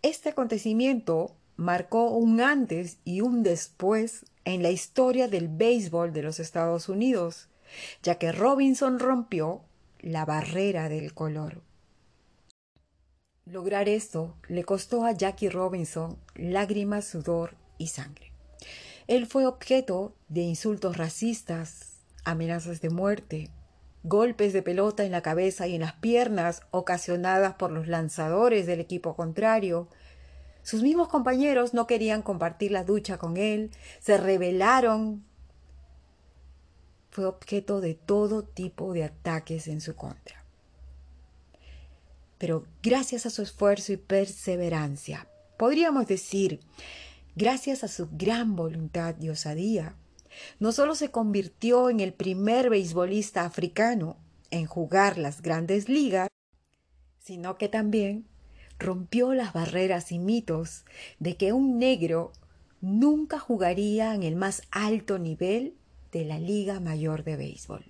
Este 0.00 0.30
acontecimiento 0.30 1.36
marcó 1.56 2.08
un 2.08 2.40
antes 2.40 2.96
y 3.04 3.20
un 3.20 3.42
después 3.42 4.24
en 4.46 4.62
la 4.62 4.70
historia 4.70 5.28
del 5.28 5.48
béisbol 5.48 6.14
de 6.14 6.22
los 6.22 6.40
Estados 6.40 6.88
Unidos, 6.88 7.50
ya 8.02 8.14
que 8.14 8.32
Robinson 8.32 8.98
rompió 8.98 9.60
la 10.00 10.24
barrera 10.24 10.88
del 10.88 11.12
color. 11.12 11.60
Lograr 13.44 13.90
esto 13.90 14.34
le 14.48 14.64
costó 14.64 15.04
a 15.04 15.12
Jackie 15.12 15.50
Robinson 15.50 16.16
lágrimas, 16.34 17.04
sudor 17.04 17.56
y 17.76 17.88
sangre. 17.88 18.32
Él 19.06 19.26
fue 19.26 19.44
objeto 19.44 20.14
de 20.30 20.40
insultos 20.40 20.96
racistas, 20.96 21.98
amenazas 22.24 22.80
de 22.80 22.88
muerte, 22.88 23.50
golpes 24.04 24.52
de 24.52 24.62
pelota 24.62 25.04
en 25.04 25.12
la 25.12 25.22
cabeza 25.22 25.66
y 25.66 25.74
en 25.74 25.82
las 25.82 25.94
piernas 25.94 26.62
ocasionadas 26.70 27.54
por 27.54 27.70
los 27.70 27.86
lanzadores 27.86 28.66
del 28.66 28.80
equipo 28.80 29.14
contrario. 29.14 29.88
Sus 30.62 30.82
mismos 30.82 31.08
compañeros 31.08 31.74
no 31.74 31.86
querían 31.86 32.22
compartir 32.22 32.70
la 32.70 32.84
ducha 32.84 33.18
con 33.18 33.36
él, 33.36 33.70
se 34.00 34.16
rebelaron. 34.16 35.24
Fue 37.10 37.26
objeto 37.26 37.80
de 37.80 37.94
todo 37.94 38.42
tipo 38.42 38.92
de 38.92 39.04
ataques 39.04 39.68
en 39.68 39.80
su 39.80 39.94
contra. 39.94 40.44
Pero 42.38 42.64
gracias 42.82 43.26
a 43.26 43.30
su 43.30 43.42
esfuerzo 43.42 43.92
y 43.92 43.96
perseverancia, 43.96 45.28
podríamos 45.56 46.08
decir, 46.08 46.60
gracias 47.36 47.84
a 47.84 47.88
su 47.88 48.08
gran 48.10 48.56
voluntad 48.56 49.14
y 49.20 49.28
osadía, 49.28 49.94
no 50.58 50.72
solo 50.72 50.94
se 50.94 51.10
convirtió 51.10 51.90
en 51.90 52.00
el 52.00 52.12
primer 52.12 52.70
beisbolista 52.70 53.44
africano 53.44 54.16
en 54.50 54.66
jugar 54.66 55.18
las 55.18 55.42
grandes 55.42 55.88
ligas, 55.88 56.28
sino 57.18 57.56
que 57.56 57.68
también 57.68 58.26
rompió 58.78 59.32
las 59.32 59.52
barreras 59.52 60.12
y 60.12 60.18
mitos 60.18 60.84
de 61.18 61.36
que 61.36 61.52
un 61.52 61.78
negro 61.78 62.32
nunca 62.80 63.38
jugaría 63.38 64.14
en 64.14 64.22
el 64.22 64.36
más 64.36 64.62
alto 64.70 65.18
nivel 65.18 65.76
de 66.10 66.24
la 66.24 66.38
Liga 66.38 66.80
Mayor 66.80 67.24
de 67.24 67.36
Béisbol. 67.36 67.84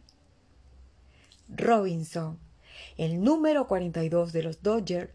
Robinson, 1.48 2.38
el 2.96 3.22
número 3.22 3.66
42 3.66 4.32
de 4.32 4.42
los 4.42 4.62
Dodgers, 4.62 5.10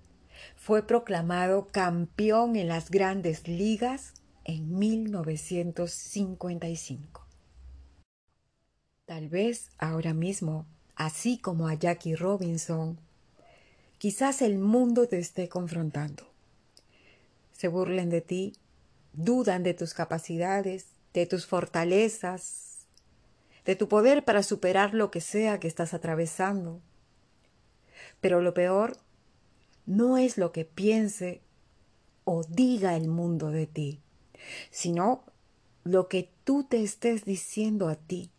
fue 0.55 0.86
proclamado 0.86 1.67
campeón 1.67 2.55
en 2.55 2.67
las 2.67 2.91
grandes 2.91 3.47
ligas 3.47 4.13
en 4.47 4.79
1955. 4.79 7.27
Tal 9.05 9.29
vez 9.29 9.69
ahora 9.77 10.13
mismo, 10.13 10.65
así 10.95 11.37
como 11.37 11.67
a 11.67 11.75
Jackie 11.75 12.15
Robinson, 12.15 12.97
quizás 13.97 14.41
el 14.41 14.57
mundo 14.57 15.07
te 15.07 15.19
esté 15.19 15.49
confrontando. 15.49 16.23
Se 17.51 17.67
burlen 17.67 18.09
de 18.09 18.21
ti, 18.21 18.53
dudan 19.13 19.63
de 19.63 19.73
tus 19.73 19.93
capacidades, 19.93 20.85
de 21.13 21.25
tus 21.25 21.45
fortalezas, 21.45 22.85
de 23.65 23.75
tu 23.75 23.89
poder 23.89 24.23
para 24.23 24.43
superar 24.43 24.93
lo 24.93 25.11
que 25.11 25.19
sea 25.19 25.59
que 25.59 25.67
estás 25.67 25.93
atravesando. 25.93 26.79
Pero 28.21 28.41
lo 28.41 28.53
peor 28.53 28.95
no 29.85 30.17
es 30.17 30.37
lo 30.37 30.53
que 30.53 30.63
piense 30.63 31.41
o 32.23 32.43
diga 32.43 32.95
el 32.95 33.09
mundo 33.09 33.51
de 33.51 33.67
ti 33.67 34.01
sino 34.71 35.23
lo 35.83 36.07
que 36.07 36.29
tú 36.43 36.63
te 36.63 36.83
estés 36.83 37.25
diciendo 37.25 37.89
a 37.89 37.95
ti, 37.95 38.31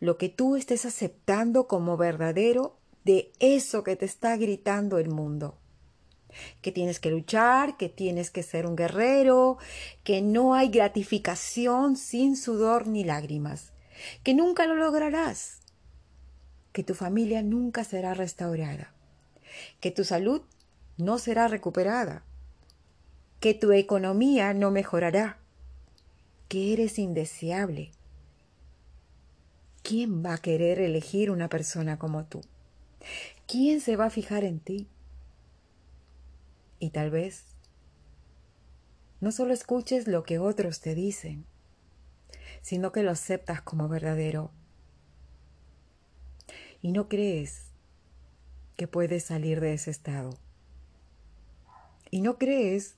lo 0.00 0.18
que 0.18 0.28
tú 0.28 0.56
estés 0.56 0.84
aceptando 0.84 1.66
como 1.66 1.96
verdadero 1.96 2.78
de 3.04 3.32
eso 3.38 3.84
que 3.84 3.96
te 3.96 4.04
está 4.04 4.36
gritando 4.36 4.98
el 4.98 5.08
mundo. 5.08 5.58
Que 6.60 6.72
tienes 6.72 7.00
que 7.00 7.10
luchar, 7.10 7.76
que 7.76 7.88
tienes 7.88 8.30
que 8.30 8.42
ser 8.42 8.66
un 8.66 8.76
guerrero, 8.76 9.56
que 10.04 10.20
no 10.20 10.54
hay 10.54 10.68
gratificación 10.68 11.96
sin 11.96 12.36
sudor 12.36 12.86
ni 12.86 13.04
lágrimas, 13.04 13.72
que 14.22 14.34
nunca 14.34 14.66
lo 14.66 14.76
lograrás, 14.76 15.60
que 16.72 16.84
tu 16.84 16.94
familia 16.94 17.42
nunca 17.42 17.82
será 17.82 18.14
restaurada, 18.14 18.92
que 19.80 19.90
tu 19.90 20.04
salud 20.04 20.42
no 20.98 21.18
será 21.18 21.48
recuperada, 21.48 22.24
que 23.40 23.54
tu 23.54 23.72
economía 23.72 24.52
no 24.52 24.70
mejorará, 24.70 25.38
que 26.48 26.72
eres 26.72 26.98
indeseable. 26.98 27.92
¿Quién 29.82 30.24
va 30.24 30.34
a 30.34 30.38
querer 30.38 30.80
elegir 30.80 31.30
una 31.30 31.48
persona 31.48 31.98
como 31.98 32.24
tú? 32.24 32.40
¿Quién 33.46 33.80
se 33.80 33.96
va 33.96 34.06
a 34.06 34.10
fijar 34.10 34.44
en 34.44 34.60
ti? 34.60 34.88
Y 36.80 36.90
tal 36.90 37.10
vez 37.10 37.44
no 39.20 39.32
solo 39.32 39.52
escuches 39.52 40.06
lo 40.06 40.22
que 40.22 40.38
otros 40.38 40.80
te 40.80 40.94
dicen, 40.94 41.44
sino 42.60 42.92
que 42.92 43.02
lo 43.02 43.10
aceptas 43.10 43.62
como 43.62 43.88
verdadero. 43.88 44.50
Y 46.82 46.92
no 46.92 47.08
crees 47.08 47.72
que 48.76 48.86
puedes 48.86 49.24
salir 49.24 49.60
de 49.60 49.74
ese 49.74 49.90
estado. 49.90 50.30
Y 52.10 52.20
no 52.20 52.38
crees 52.38 52.97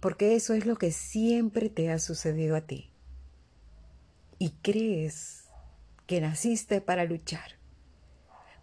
porque 0.00 0.34
eso 0.34 0.54
es 0.54 0.66
lo 0.66 0.76
que 0.76 0.92
siempre 0.92 1.68
te 1.68 1.90
ha 1.90 1.98
sucedido 1.98 2.56
a 2.56 2.62
ti. 2.62 2.90
Y 4.38 4.50
crees 4.62 5.44
que 6.06 6.20
naciste 6.20 6.80
para 6.80 7.04
luchar, 7.04 7.58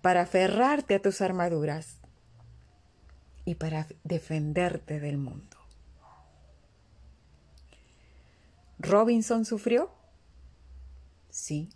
para 0.02 0.22
aferrarte 0.22 0.96
a 0.96 1.02
tus 1.02 1.22
armaduras 1.22 2.00
y 3.46 3.56
para 3.56 3.88
defenderte 4.04 5.00
del 5.00 5.18
mundo. 5.18 5.58
¿Robinson 8.78 9.46
sufrió? 9.46 9.92
Sí. 11.30 11.70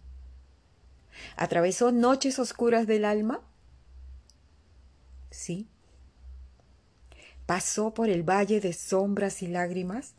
¿Atravesó 1.36 1.92
noches 1.92 2.40
oscuras 2.40 2.88
del 2.88 3.06
alma? 3.06 3.42
Sí 5.30 5.73
pasó 7.46 7.94
por 7.94 8.10
el 8.10 8.24
valle 8.24 8.60
de 8.60 8.74
sombras 8.74 9.42
y 9.42 9.48
lágrimas? 9.48 10.14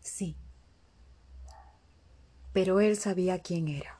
Sí. 0.00 0.36
Pero 2.52 2.80
él 2.80 2.96
sabía 2.96 3.38
quién 3.38 3.68
era. 3.68 3.98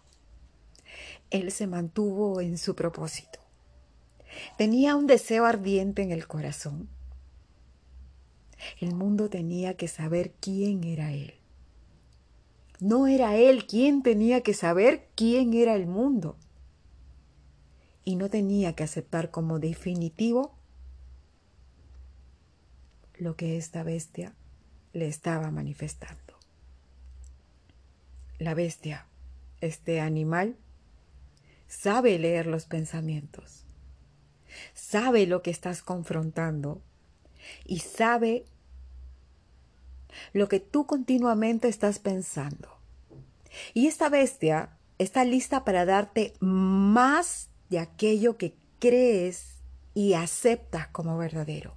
Él 1.31 1.51
se 1.51 1.66
mantuvo 1.66 2.41
en 2.41 2.59
su 2.59 2.77
propósito. 2.77 3.41
Tenía 4.57 4.97
un 4.97 5.07
deseo 5.07 5.47
ardiente 5.47 6.03
en 6.03 6.12
el 6.12 6.27
corazón. 6.27 6.89
El 8.81 8.95
mundo 8.95 9.29
tenía 9.29 9.75
que 9.75 9.89
saber 9.89 10.33
quién 10.41 10.85
era 10.85 11.12
él. 11.12 11.35
No 12.81 13.07
era 13.07 13.37
él 13.37 13.66
quien 13.66 14.03
tenía 14.03 14.43
que 14.43 14.55
saber 14.55 15.09
quién 15.14 15.55
era 15.55 15.75
el 15.75 15.87
mundo. 15.87 16.37
Y 18.05 18.16
no 18.16 18.29
tenía 18.29 18.75
que 18.75 18.85
aceptar 18.85 19.31
como 19.31 19.59
definitivo 19.59 20.55
lo 23.19 23.37
que 23.37 23.57
esta 23.57 23.83
bestia 23.83 24.35
le 24.93 25.09
estaba 25.09 25.51
manifestando. 25.51 26.35
La 28.39 28.55
bestia, 28.55 29.07
este 29.61 30.01
animal, 30.01 30.57
sabe 31.69 32.19
leer 32.19 32.47
los 32.47 32.67
pensamientos, 32.67 33.65
sabe 34.75 35.27
lo 35.27 35.43
que 35.43 35.51
estás 35.51 35.83
confrontando 35.83 36.83
y 37.65 37.81
sabe 37.81 38.45
lo 40.33 40.49
que 40.49 40.61
tú 40.61 40.87
continuamente 40.87 41.69
estás 41.69 41.99
pensando. 41.99 42.79
Y 43.73 43.87
esta 43.87 44.09
bestia 44.09 44.71
está 44.99 45.25
lista 45.25 45.65
para 45.65 45.85
darte 45.85 46.35
más 46.41 47.49
de 47.71 47.79
aquello 47.79 48.37
que 48.37 48.55
crees 48.79 49.57
y 49.95 50.15
aceptas 50.15 50.89
como 50.89 51.17
verdadero. 51.17 51.75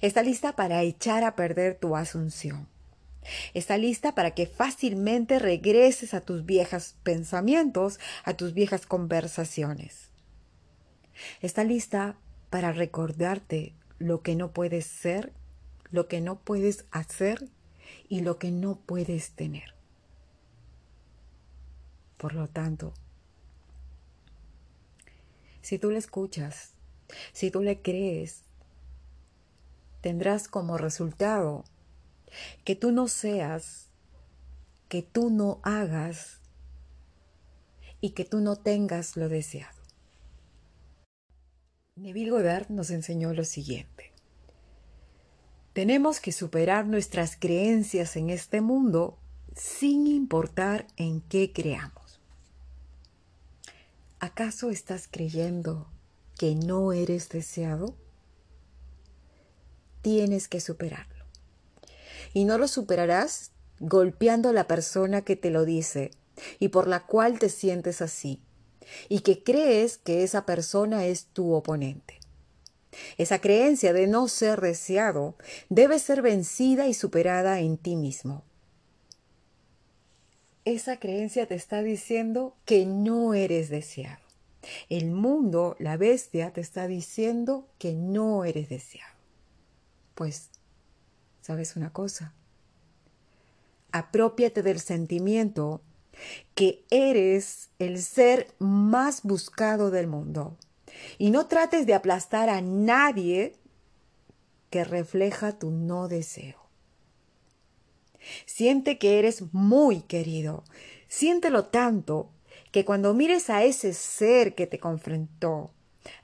Está 0.00 0.22
lista 0.22 0.54
para 0.54 0.82
echar 0.82 1.24
a 1.24 1.36
perder 1.36 1.78
tu 1.78 1.96
asunción. 1.96 2.68
Está 3.54 3.78
lista 3.78 4.14
para 4.14 4.32
que 4.32 4.46
fácilmente 4.46 5.38
regreses 5.38 6.12
a 6.12 6.20
tus 6.20 6.44
viejos 6.44 6.96
pensamientos, 7.02 8.00
a 8.24 8.34
tus 8.34 8.52
viejas 8.52 8.86
conversaciones. 8.86 10.10
Está 11.40 11.62
lista 11.64 12.16
para 12.50 12.72
recordarte 12.72 13.74
lo 13.98 14.22
que 14.22 14.34
no 14.34 14.52
puedes 14.52 14.86
ser, 14.86 15.32
lo 15.90 16.08
que 16.08 16.20
no 16.20 16.40
puedes 16.40 16.84
hacer 16.90 17.48
y 18.08 18.20
lo 18.20 18.38
que 18.38 18.50
no 18.50 18.76
puedes 18.76 19.30
tener. 19.32 19.74
Por 22.16 22.34
lo 22.34 22.48
tanto, 22.48 22.94
Si 25.62 25.78
tú 25.78 25.92
le 25.92 25.98
escuchas, 25.98 26.74
si 27.32 27.52
tú 27.52 27.62
le 27.62 27.82
crees, 27.82 28.42
tendrás 30.02 30.48
como 30.48 30.76
resultado 30.76 31.64
que 32.64 32.76
tú 32.76 32.92
no 32.92 33.08
seas, 33.08 33.86
que 34.88 35.00
tú 35.00 35.30
no 35.30 35.60
hagas 35.62 36.40
y 38.02 38.10
que 38.10 38.24
tú 38.24 38.40
no 38.40 38.56
tengas 38.56 39.16
lo 39.16 39.30
deseado. 39.30 39.80
Neville 41.94 42.30
Goddard 42.30 42.68
nos 42.70 42.90
enseñó 42.90 43.32
lo 43.32 43.44
siguiente. 43.44 44.12
Tenemos 45.72 46.20
que 46.20 46.32
superar 46.32 46.86
nuestras 46.86 47.36
creencias 47.36 48.16
en 48.16 48.28
este 48.28 48.60
mundo 48.60 49.18
sin 49.54 50.06
importar 50.06 50.86
en 50.96 51.20
qué 51.20 51.52
creamos. 51.52 52.20
¿Acaso 54.18 54.70
estás 54.70 55.08
creyendo 55.10 55.86
que 56.36 56.54
no 56.54 56.92
eres 56.92 57.28
deseado? 57.28 57.94
Tienes 60.02 60.48
que 60.48 60.60
superarlo. 60.60 61.24
Y 62.34 62.44
no 62.44 62.58
lo 62.58 62.68
superarás 62.68 63.52
golpeando 63.80 64.50
a 64.50 64.52
la 64.52 64.66
persona 64.66 65.22
que 65.22 65.36
te 65.36 65.50
lo 65.50 65.64
dice 65.64 66.10
y 66.58 66.68
por 66.68 66.86
la 66.86 67.06
cual 67.06 67.38
te 67.38 67.48
sientes 67.48 68.02
así 68.02 68.40
y 69.08 69.20
que 69.20 69.42
crees 69.42 69.98
que 69.98 70.22
esa 70.22 70.46
persona 70.46 71.06
es 71.06 71.26
tu 71.26 71.52
oponente. 71.52 72.18
Esa 73.16 73.40
creencia 73.40 73.92
de 73.92 74.06
no 74.06 74.28
ser 74.28 74.60
deseado 74.60 75.36
debe 75.68 75.98
ser 75.98 76.22
vencida 76.22 76.86
y 76.86 76.94
superada 76.94 77.60
en 77.60 77.78
ti 77.78 77.96
mismo. 77.96 78.44
Esa 80.64 80.98
creencia 80.98 81.46
te 81.46 81.54
está 81.54 81.82
diciendo 81.82 82.54
que 82.64 82.86
no 82.86 83.34
eres 83.34 83.68
deseado. 83.68 84.22
El 84.88 85.10
mundo, 85.10 85.74
la 85.80 85.96
bestia, 85.96 86.52
te 86.52 86.60
está 86.60 86.86
diciendo 86.86 87.66
que 87.78 87.94
no 87.94 88.44
eres 88.44 88.68
deseado. 88.68 89.11
Pues, 90.14 90.50
¿sabes 91.40 91.76
una 91.76 91.92
cosa? 91.92 92.34
Apropiate 93.92 94.62
del 94.62 94.80
sentimiento 94.80 95.82
que 96.54 96.84
eres 96.90 97.70
el 97.78 98.02
ser 98.02 98.54
más 98.58 99.22
buscado 99.22 99.90
del 99.90 100.06
mundo. 100.06 100.56
Y 101.18 101.30
no 101.30 101.46
trates 101.46 101.86
de 101.86 101.94
aplastar 101.94 102.48
a 102.48 102.60
nadie 102.60 103.54
que 104.70 104.84
refleja 104.84 105.58
tu 105.58 105.70
no 105.70 106.08
deseo. 106.08 106.56
Siente 108.46 108.98
que 108.98 109.18
eres 109.18 109.52
muy 109.52 110.02
querido. 110.02 110.64
Siéntelo 111.08 111.66
tanto 111.66 112.30
que 112.70 112.84
cuando 112.84 113.14
mires 113.14 113.50
a 113.50 113.64
ese 113.64 113.92
ser 113.92 114.54
que 114.54 114.66
te 114.66 114.78
confrontó, 114.78 115.72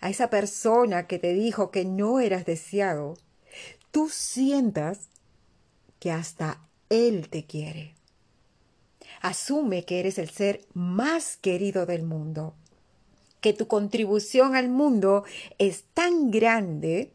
a 0.01 0.09
esa 0.09 0.31
persona 0.31 1.07
que 1.07 1.19
te 1.19 1.35
dijo 1.35 1.71
que 1.71 1.85
no 1.85 2.21
eras 2.21 2.47
deseado, 2.47 3.17
tú 3.91 4.09
sientas 4.09 5.09
que 5.99 6.11
hasta 6.11 6.61
él 6.89 7.29
te 7.29 7.45
quiere. 7.45 7.95
Asume 9.21 9.85
que 9.85 10.01
eres 10.01 10.19
el 10.19 10.31
ser 10.31 10.65
más 10.75 11.37
querido 11.37 11.87
del 11.87 12.03
mundo, 12.03 12.55
que 13.41 13.53
tu 13.53 13.67
contribución 13.67 14.55
al 14.55 14.69
mundo 14.69 15.25
es 15.59 15.85
tan 15.95 16.31
grande 16.31 17.13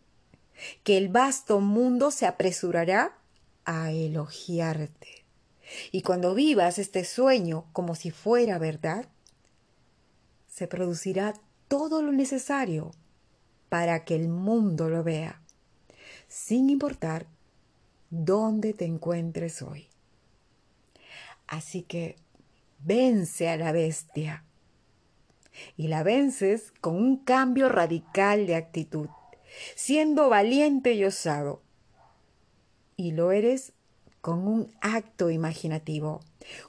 que 0.84 0.98
el 0.98 1.10
vasto 1.10 1.60
mundo 1.60 2.12
se 2.12 2.26
apresurará 2.26 3.18
a 3.66 3.92
elogiarte. 3.92 5.24
Y 5.92 6.02
cuando 6.02 6.36
vivas 6.36 6.78
este 6.78 7.04
sueño 7.04 7.66
como 7.74 7.96
si 7.96 8.12
fuera 8.12 8.58
verdad, 8.58 9.08
se 10.48 10.68
producirá 10.68 11.34
todo 11.68 12.02
lo 12.02 12.12
necesario 12.12 12.92
para 13.70 14.06
que 14.06 14.16
el 14.16 14.28
mundo 14.28 14.90
lo 14.90 15.04
vea, 15.04 15.42
sin 16.34 16.72
importar 16.72 17.28
dónde 18.10 18.74
te 18.74 18.86
encuentres 18.86 19.62
hoy. 19.62 19.88
Así 21.46 21.84
que 21.84 22.16
vence 22.80 23.50
a 23.50 23.56
la 23.56 23.72
bestia. 23.72 24.44
Y 25.78 25.90
la 25.90 26.02
vences 26.02 26.74
con 26.82 26.96
un 26.96 27.18
cambio 27.18 27.70
radical 27.70 28.48
de 28.48 28.56
actitud, 28.56 29.10
siendo 29.76 30.28
valiente 30.28 30.94
y 30.94 31.06
osado. 31.06 31.62
Y 32.98 33.12
lo 33.12 33.32
eres 33.32 33.74
con 34.20 34.48
un 34.48 34.74
acto 34.82 35.30
imaginativo. 35.30 36.22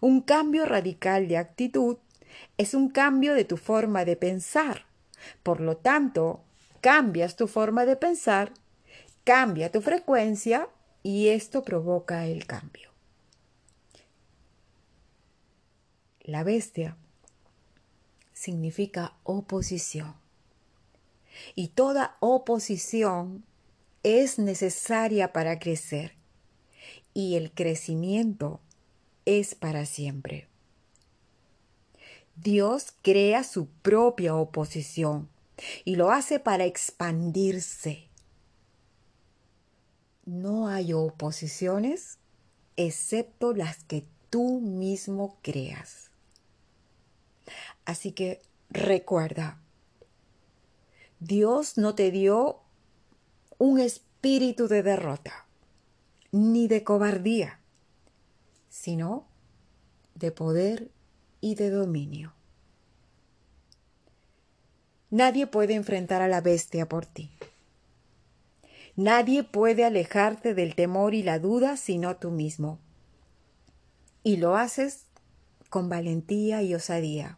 Un 0.03 0.21
cambio 0.21 0.67
radical 0.67 1.27
de 1.27 1.39
actitud 1.39 1.97
es 2.59 2.75
un 2.75 2.91
cambio 2.91 3.33
de 3.33 3.47
tu 3.47 3.57
forma 3.57 4.05
de 4.05 4.17
pensar. 4.17 4.85
Por 5.43 5.63
lo 5.63 5.79
tanto, 5.79 6.45
cambias 6.83 7.37
tu 7.37 7.49
forma 7.49 7.87
de 7.87 7.97
pensar, 7.97 8.53
cambia 9.25 9.73
tu 9.73 9.81
frecuencia 9.81 10.69
y 11.03 11.29
esto 11.29 11.63
provoca 11.63 12.27
el 12.27 12.47
cambio. 12.47 12.91
La 16.21 16.43
bestia 16.45 16.97
significa 18.33 19.15
oposición. 19.25 20.15
Y 21.55 21.69
toda 21.69 22.17
oposición 22.21 23.45
es 24.03 24.39
necesaria 24.39 25.33
para 25.33 25.59
crecer. 25.59 26.15
Y 27.13 27.37
el 27.37 27.53
crecimiento 27.53 28.61
es 29.25 29.55
para 29.55 29.87
siempre. 29.87 30.49
Dios 32.37 32.95
crea 33.03 33.45
su 33.45 33.69
propia 33.69 34.35
oposición 34.35 35.29
y 35.85 35.97
lo 35.97 36.11
hace 36.11 36.41
para 36.41 36.65
expandirse. 36.65 38.09
No 40.27 40.69
hay 40.69 40.93
oposiciones 40.93 42.19
excepto 42.77 43.53
las 43.53 43.85
que 43.85 44.07
tú 44.31 44.61
mismo 44.61 45.39
creas. 45.43 46.11
Así 47.85 48.13
que 48.13 48.41
recuerda, 48.71 49.61
Dios 51.21 51.79
no 51.79 51.95
te 51.95 52.11
dio 52.11 52.61
un 53.59 53.79
espíritu 53.79 54.67
de 54.69 54.83
derrota, 54.83 55.47
ni 56.33 56.69
de 56.69 56.83
cobardía, 56.83 57.61
sino 58.69 59.27
de 60.15 60.33
poder 60.33 60.91
y 61.41 61.55
de 61.55 61.71
dominio. 61.71 62.33
Nadie 65.11 65.47
puede 65.47 65.75
enfrentar 65.75 66.23
a 66.23 66.29
la 66.29 66.41
bestia 66.41 66.89
por 66.89 67.07
ti. 67.07 67.31
Nadie 68.97 69.43
puede 69.43 69.85
alejarte 69.85 70.55
del 70.55 70.75
temor 70.75 71.15
y 71.15 71.23
la 71.23 71.39
duda 71.39 71.77
sino 71.77 72.17
tú 72.17 72.31
mismo. 72.31 72.79
Y 74.23 74.37
lo 74.37 74.57
haces 74.57 75.05
con 75.69 75.89
valentía 75.89 76.63
y 76.63 76.75
osadía 76.75 77.37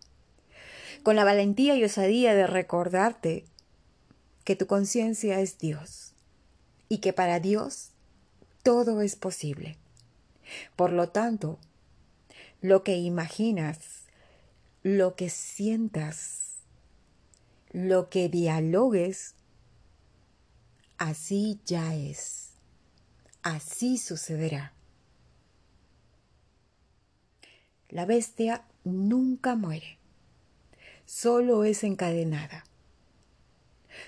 con 1.07 1.15
la 1.15 1.23
valentía 1.23 1.77
y 1.77 1.85
osadía 1.85 2.35
de 2.35 2.49
recordarte 2.49 3.45
que 4.43 4.57
tu 4.57 4.67
conciencia 4.67 5.39
es 5.39 5.57
Dios 5.57 6.15
y 6.89 6.99
que 6.99 7.13
para 7.13 7.39
Dios 7.39 7.91
todo 8.65 9.01
es 9.03 9.15
posible. 9.15 9.77
Por 10.75 10.91
lo 10.91 11.11
tanto, 11.11 11.61
lo 12.61 12.83
que 12.83 12.97
imaginas, 12.97 13.79
lo 14.83 15.15
que 15.15 15.31
sientas, 15.31 16.57
lo 17.71 18.09
que 18.09 18.29
dialogues, 18.29 19.36
así 20.99 21.61
ya 21.65 21.95
es, 21.95 22.53
así 23.43 23.99
sucederá. 23.99 24.73
La 27.89 28.05
bestia 28.05 28.65
nunca 28.85 29.55
muere 29.57 29.99
solo 31.07 31.65
es 31.65 31.85
encadenada. 31.85 32.65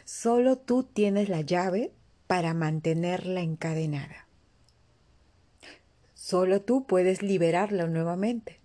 Solo 0.05 0.59
tú 0.59 0.83
tienes 0.83 1.31
la 1.31 1.41
llave 1.41 1.93
para 2.27 2.53
mantenerla 2.53 3.41
encadenada. 3.41 4.27
Solo 6.15 6.61
tú 6.61 6.87
puedes 6.87 7.23
liberarla 7.23 7.87
nuevamente. 7.87 8.61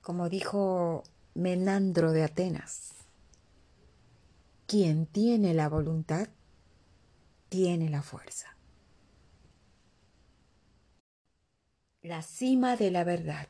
Como 0.00 0.28
dijo 0.28 1.02
Menandro 1.34 2.12
de 2.12 2.22
Atenas, 2.22 2.92
quien 4.66 5.06
tiene 5.06 5.54
la 5.54 5.68
voluntad, 5.68 6.28
tiene 7.48 7.88
la 7.90 8.02
fuerza. 8.02 8.56
La 12.02 12.22
cima 12.22 12.76
de 12.76 12.90
la 12.90 13.04
verdad. 13.04 13.48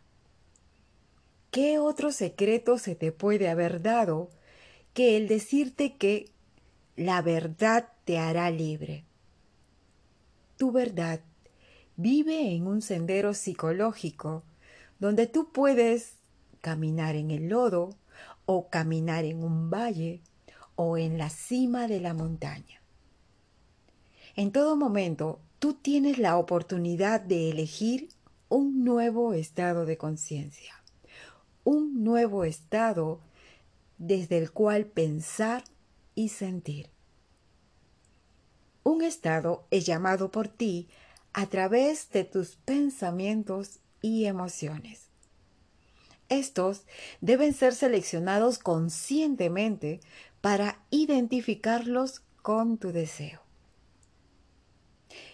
¿Qué 1.50 1.78
otro 1.78 2.10
secreto 2.10 2.78
se 2.78 2.94
te 2.96 3.12
puede 3.12 3.48
haber 3.48 3.80
dado 3.82 4.30
que 4.92 5.16
el 5.16 5.28
decirte 5.28 5.96
que 5.96 6.30
la 6.96 7.22
verdad 7.22 7.92
te 8.04 8.18
hará 8.18 8.50
libre? 8.50 9.04
Tu 10.56 10.72
verdad 10.72 11.20
vive 11.96 12.54
en 12.54 12.66
un 12.66 12.82
sendero 12.82 13.34
psicológico 13.34 14.42
donde 14.98 15.26
tú 15.26 15.52
puedes 15.52 16.16
caminar 16.60 17.14
en 17.14 17.30
el 17.30 17.48
lodo 17.48 17.90
o 18.46 18.68
caminar 18.68 19.24
en 19.24 19.42
un 19.42 19.70
valle 19.70 20.22
o 20.76 20.96
en 20.96 21.18
la 21.18 21.30
cima 21.30 21.88
de 21.88 22.00
la 22.00 22.14
montaña. 22.14 22.80
En 24.36 24.50
todo 24.52 24.76
momento, 24.76 25.40
tú 25.58 25.74
tienes 25.74 26.18
la 26.18 26.36
oportunidad 26.36 27.20
de 27.20 27.50
elegir 27.50 28.08
un 28.48 28.84
nuevo 28.84 29.32
estado 29.32 29.86
de 29.86 29.96
conciencia, 29.96 30.82
un 31.62 32.02
nuevo 32.04 32.44
estado 32.44 33.20
desde 33.98 34.38
el 34.38 34.50
cual 34.50 34.86
pensar 34.86 35.64
y 36.14 36.28
sentir. 36.28 36.90
Un 38.82 39.02
estado 39.02 39.66
es 39.70 39.86
llamado 39.86 40.30
por 40.30 40.48
ti 40.48 40.88
a 41.32 41.46
través 41.46 42.10
de 42.10 42.24
tus 42.24 42.56
pensamientos 42.56 43.80
y 44.02 44.26
emociones. 44.26 45.08
Estos 46.28 46.84
deben 47.20 47.54
ser 47.54 47.74
seleccionados 47.74 48.58
conscientemente 48.58 50.00
para 50.44 50.78
identificarlos 50.90 52.20
con 52.42 52.76
tu 52.76 52.92
deseo. 52.92 53.40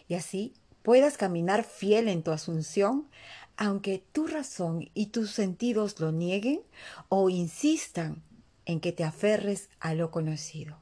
Y 0.07 0.15
así 0.15 0.55
puedas 0.85 1.17
caminar 1.17 1.65
fiel 1.65 2.07
en 2.07 2.23
tu 2.23 2.31
asunción, 2.31 3.09
aunque 3.57 4.05
tu 4.13 4.29
razón 4.29 4.89
y 4.95 5.07
tus 5.07 5.33
sentidos 5.33 5.99
lo 5.99 6.13
nieguen 6.13 6.61
o 7.09 7.29
insistan 7.29 8.23
en 8.67 8.79
que 8.79 8.93
te 8.93 9.03
aferres 9.03 9.69
a 9.81 9.95
lo 9.95 10.13
conocido. 10.13 10.79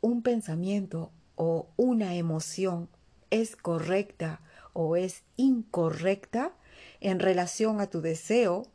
Un 0.00 0.22
pensamiento 0.22 1.12
o 1.36 1.68
una 1.76 2.16
emoción 2.16 2.88
es 3.30 3.54
correcta 3.54 4.40
o 4.72 4.96
es 4.96 5.22
incorrecta 5.36 6.52
en 6.98 7.20
relación 7.20 7.80
a 7.80 7.86
tu 7.86 8.00
deseo, 8.00 8.66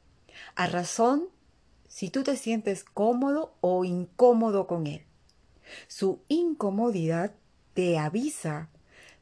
a 0.56 0.68
razón 0.68 1.35
si 1.96 2.10
tú 2.10 2.24
te 2.24 2.36
sientes 2.36 2.84
cómodo 2.84 3.56
o 3.62 3.86
incómodo 3.86 4.68
con 4.68 4.86
él. 4.86 5.06
Su 5.88 6.20
incomodidad 6.28 7.34
te 7.74 7.98
avisa 7.98 8.68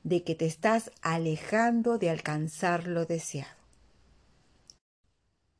de 0.03 0.23
que 0.23 0.33
te 0.33 0.47
estás 0.47 0.91
alejando 1.03 1.99
de 1.99 2.09
alcanzar 2.09 2.87
lo 2.87 3.05
deseado. 3.05 3.61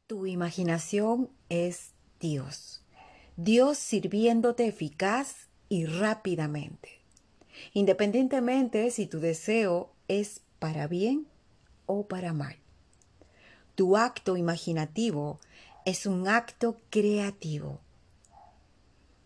Tu 0.07 0.25
imaginación 0.25 1.29
es 1.49 1.91
Dios, 2.19 2.81
Dios 3.37 3.77
sirviéndote 3.77 4.65
eficaz 4.65 5.49
y 5.69 5.85
rápidamente, 5.85 6.99
independientemente 7.73 8.89
si 8.89 9.05
tu 9.05 9.19
deseo 9.19 9.93
es 10.07 10.41
para 10.57 10.87
bien 10.87 11.27
o 11.85 12.07
para 12.07 12.33
mal. 12.33 12.55
Tu 13.75 13.97
acto 13.97 14.35
imaginativo 14.35 15.39
es 15.85 16.05
un 16.05 16.27
acto 16.27 16.77
creativo. 16.89 17.79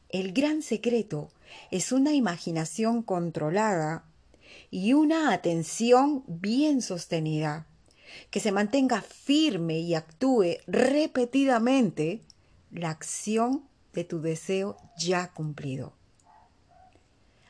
El 0.10 0.32
gran 0.32 0.62
secreto 0.62 1.30
es 1.72 1.92
una 1.92 2.14
imaginación 2.14 3.04
controlada 3.04 4.06
y 4.72 4.94
una 4.94 5.34
atención 5.34 6.24
bien 6.28 6.82
sostenida, 6.82 7.68
que 8.32 8.40
se 8.40 8.52
mantenga 8.52 9.02
firme 9.02 9.80
y 9.80 9.94
actúe 9.94 10.58
repetidamente 10.66 12.22
la 12.72 12.90
acción 12.90 13.64
de 13.94 14.04
tu 14.04 14.22
deseo 14.22 14.78
ya 14.98 15.34
cumplido. 15.34 15.94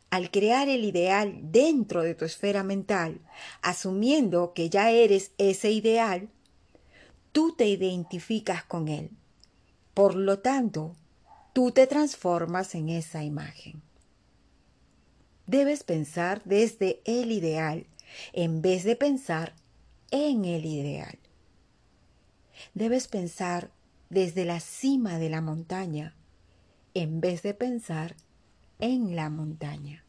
Al 0.09 0.31
crear 0.31 0.69
el 0.69 0.85
ideal 0.85 1.37
dentro 1.51 2.01
de 2.01 2.15
tu 2.15 2.25
esfera 2.25 2.63
mental, 2.63 3.19
asumiendo 3.61 4.53
que 4.53 4.69
ya 4.69 4.89
eres 4.89 5.31
ese 5.37 5.71
ideal, 5.71 6.29
tú 7.37 7.53
te 7.55 7.67
identificas 7.67 8.63
con 8.63 8.87
él. 8.87 9.11
Por 9.93 10.15
lo 10.15 10.39
tanto, 10.39 10.95
tú 11.53 11.69
te 11.69 11.85
transformas 11.85 12.73
en 12.73 12.89
esa 12.89 13.23
imagen. 13.23 13.83
Debes 15.45 15.83
pensar 15.83 16.41
desde 16.45 16.99
el 17.05 17.31
ideal 17.31 17.85
en 18.33 18.63
vez 18.63 18.83
de 18.85 18.95
pensar 18.95 19.53
en 20.09 20.45
el 20.45 20.65
ideal. 20.65 21.19
Debes 22.73 23.07
pensar 23.07 23.69
desde 24.09 24.43
la 24.43 24.59
cima 24.59 25.19
de 25.19 25.29
la 25.29 25.41
montaña 25.41 26.15
en 26.95 27.21
vez 27.21 27.43
de 27.43 27.53
pensar 27.53 28.15
en 28.79 29.15
la 29.15 29.29
montaña. 29.29 30.03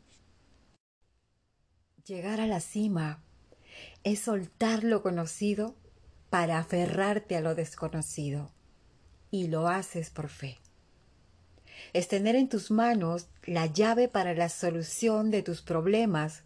Llegar 2.06 2.40
a 2.40 2.46
la 2.46 2.60
cima 2.60 3.22
es 4.02 4.18
soltar 4.20 4.82
lo 4.82 5.02
conocido 5.02 5.76
para 6.30 6.58
aferrarte 6.58 7.36
a 7.36 7.40
lo 7.40 7.54
desconocido 7.54 8.50
y 9.30 9.48
lo 9.48 9.68
haces 9.68 10.10
por 10.10 10.28
fe. 10.28 10.58
Es 11.92 12.08
tener 12.08 12.36
en 12.36 12.48
tus 12.48 12.70
manos 12.70 13.28
la 13.44 13.66
llave 13.66 14.08
para 14.08 14.34
la 14.34 14.48
solución 14.48 15.30
de 15.30 15.42
tus 15.42 15.62
problemas, 15.62 16.42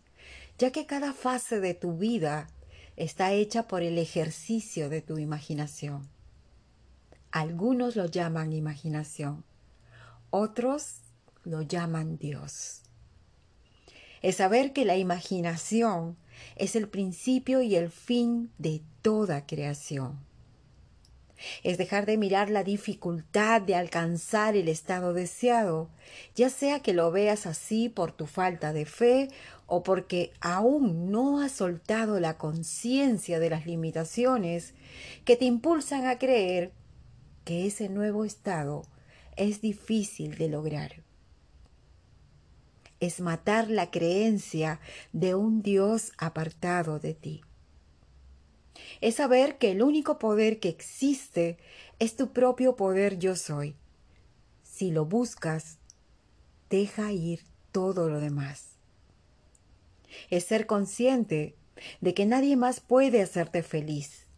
ya 0.58 0.70
que 0.70 0.86
cada 0.86 1.12
fase 1.12 1.60
de 1.60 1.74
tu 1.74 1.96
vida 1.96 2.48
está 2.96 3.32
hecha 3.32 3.66
por 3.66 3.82
el 3.82 3.98
ejercicio 3.98 4.88
de 4.88 5.00
tu 5.00 5.18
imaginación. 5.18 6.08
Algunos 7.30 7.96
lo 7.96 8.06
llaman 8.06 8.52
imaginación, 8.52 9.44
otros 10.30 11.00
lo 11.44 11.62
llaman 11.62 12.18
Dios. 12.18 12.82
Es 14.20 14.36
saber 14.36 14.72
que 14.72 14.84
la 14.84 14.96
imaginación 14.96 16.16
es 16.56 16.76
el 16.76 16.88
principio 16.88 17.62
y 17.62 17.76
el 17.76 17.90
fin 17.90 18.50
de 18.58 18.82
toda 19.02 19.46
creación. 19.46 20.20
Es 21.62 21.76
dejar 21.78 22.06
de 22.06 22.18
mirar 22.18 22.50
la 22.50 22.62
dificultad 22.62 23.60
de 23.62 23.74
alcanzar 23.74 24.56
el 24.56 24.68
estado 24.68 25.12
deseado, 25.12 25.90
ya 26.34 26.50
sea 26.50 26.80
que 26.80 26.92
lo 26.92 27.10
veas 27.10 27.46
así 27.46 27.88
por 27.88 28.12
tu 28.12 28.26
falta 28.26 28.72
de 28.72 28.86
fe 28.86 29.28
o 29.66 29.82
porque 29.82 30.32
aún 30.40 31.10
no 31.10 31.40
has 31.40 31.52
soltado 31.52 32.20
la 32.20 32.38
conciencia 32.38 33.40
de 33.40 33.50
las 33.50 33.66
limitaciones 33.66 34.74
que 35.24 35.36
te 35.36 35.44
impulsan 35.44 36.06
a 36.06 36.18
creer 36.18 36.72
que 37.44 37.66
ese 37.66 37.88
nuevo 37.88 38.24
estado 38.24 38.84
es 39.36 39.60
difícil 39.60 40.36
de 40.36 40.48
lograr 40.48 41.02
es 43.02 43.20
matar 43.20 43.68
la 43.68 43.90
creencia 43.90 44.78
de 45.12 45.34
un 45.34 45.60
Dios 45.60 46.12
apartado 46.18 47.00
de 47.00 47.14
ti. 47.14 47.40
Es 49.00 49.16
saber 49.16 49.58
que 49.58 49.72
el 49.72 49.82
único 49.82 50.20
poder 50.20 50.60
que 50.60 50.68
existe 50.68 51.58
es 51.98 52.14
tu 52.14 52.32
propio 52.32 52.76
poder 52.76 53.18
yo 53.18 53.34
soy. 53.34 53.74
Si 54.62 54.92
lo 54.92 55.04
buscas, 55.04 55.78
deja 56.70 57.10
ir 57.10 57.40
todo 57.72 58.08
lo 58.08 58.20
demás. 58.20 58.76
Es 60.30 60.44
ser 60.44 60.66
consciente 60.68 61.56
de 62.00 62.14
que 62.14 62.24
nadie 62.24 62.56
más 62.56 62.78
puede 62.78 63.20
hacerte 63.20 63.64
feliz 63.64 64.28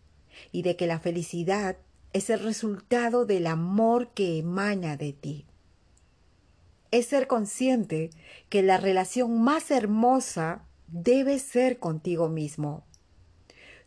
y 0.52 0.62
de 0.62 0.74
que 0.76 0.86
la 0.86 1.00
felicidad 1.00 1.76
es 2.14 2.30
el 2.30 2.40
resultado 2.40 3.26
del 3.26 3.46
amor 3.46 4.08
que 4.14 4.38
emana 4.38 4.96
de 4.96 5.12
ti 5.12 5.44
es 6.94 7.06
ser 7.06 7.26
consciente 7.26 8.10
que 8.48 8.62
la 8.62 8.76
relación 8.76 9.42
más 9.42 9.72
hermosa 9.72 10.64
debe 10.86 11.40
ser 11.40 11.80
contigo 11.80 12.28
mismo. 12.28 12.84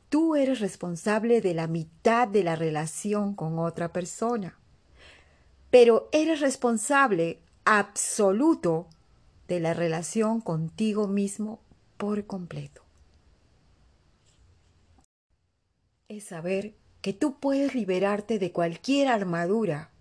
Tú 0.10 0.36
eres 0.36 0.60
responsable 0.60 1.40
de 1.40 1.54
la 1.54 1.68
mitad 1.68 2.28
de 2.28 2.44
la 2.44 2.58
relación 2.58 3.34
con 3.34 3.60
otra 3.60 3.94
persona, 3.94 4.60
pero 5.70 6.10
eres 6.12 6.42
responsable 6.42 7.40
absoluto 7.64 8.88
de 9.48 9.62
la 9.62 9.74
relación 9.74 10.42
contigo 10.42 11.08
mismo 11.08 11.62
por 11.96 12.26
completo. 12.26 12.82
Es 16.10 16.26
saber 16.26 16.76
que 17.00 17.14
tú 17.14 17.40
puedes 17.40 17.74
liberarte 17.74 18.38
de 18.38 18.52
cualquier 18.52 19.08
armadura, 19.08 19.92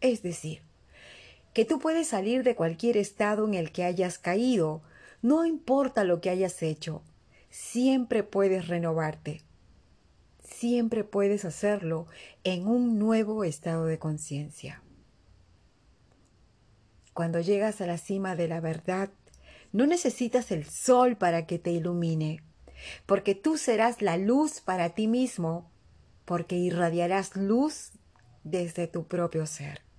es 0.00 0.24
decir, 0.24 0.62
que 1.52 1.64
tú 1.64 1.78
puedes 1.78 2.08
salir 2.08 2.42
de 2.42 2.54
cualquier 2.54 2.96
estado 2.96 3.46
en 3.46 3.54
el 3.54 3.72
que 3.72 3.84
hayas 3.84 4.18
caído, 4.18 4.82
no 5.22 5.44
importa 5.44 6.04
lo 6.04 6.20
que 6.20 6.30
hayas 6.30 6.62
hecho, 6.62 7.02
siempre 7.50 8.22
puedes 8.22 8.68
renovarte, 8.68 9.42
siempre 10.42 11.04
puedes 11.04 11.44
hacerlo 11.44 12.06
en 12.44 12.66
un 12.66 12.98
nuevo 12.98 13.44
estado 13.44 13.86
de 13.86 13.98
conciencia. 13.98 14.82
Cuando 17.12 17.40
llegas 17.40 17.80
a 17.80 17.86
la 17.86 17.98
cima 17.98 18.36
de 18.36 18.48
la 18.48 18.60
verdad, 18.60 19.10
no 19.72 19.86
necesitas 19.86 20.50
el 20.52 20.64
sol 20.64 21.16
para 21.16 21.46
que 21.46 21.58
te 21.58 21.70
ilumine, 21.70 22.42
porque 23.06 23.34
tú 23.34 23.58
serás 23.58 24.00
la 24.00 24.16
luz 24.16 24.60
para 24.60 24.90
ti 24.90 25.06
mismo, 25.06 25.70
porque 26.24 26.56
irradiarás 26.56 27.36
luz 27.36 27.92
desde 28.44 28.86
tu 28.86 29.06
propio 29.06 29.46
ser. 29.46 29.89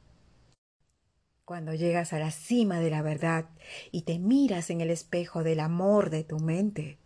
Cuando 1.51 1.73
llegas 1.73 2.13
a 2.13 2.19
la 2.19 2.31
cima 2.31 2.79
de 2.79 2.89
la 2.89 3.01
verdad 3.01 3.49
y 3.91 4.03
te 4.03 4.19
miras 4.19 4.69
en 4.69 4.79
el 4.79 4.89
espejo 4.89 5.43
del 5.43 5.59
amor 5.59 6.09
de 6.09 6.23
tu 6.23 6.39
mente, 6.39 6.97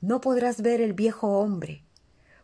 no 0.00 0.22
podrás 0.22 0.62
ver 0.62 0.80
el 0.80 0.94
viejo 0.94 1.38
hombre, 1.38 1.82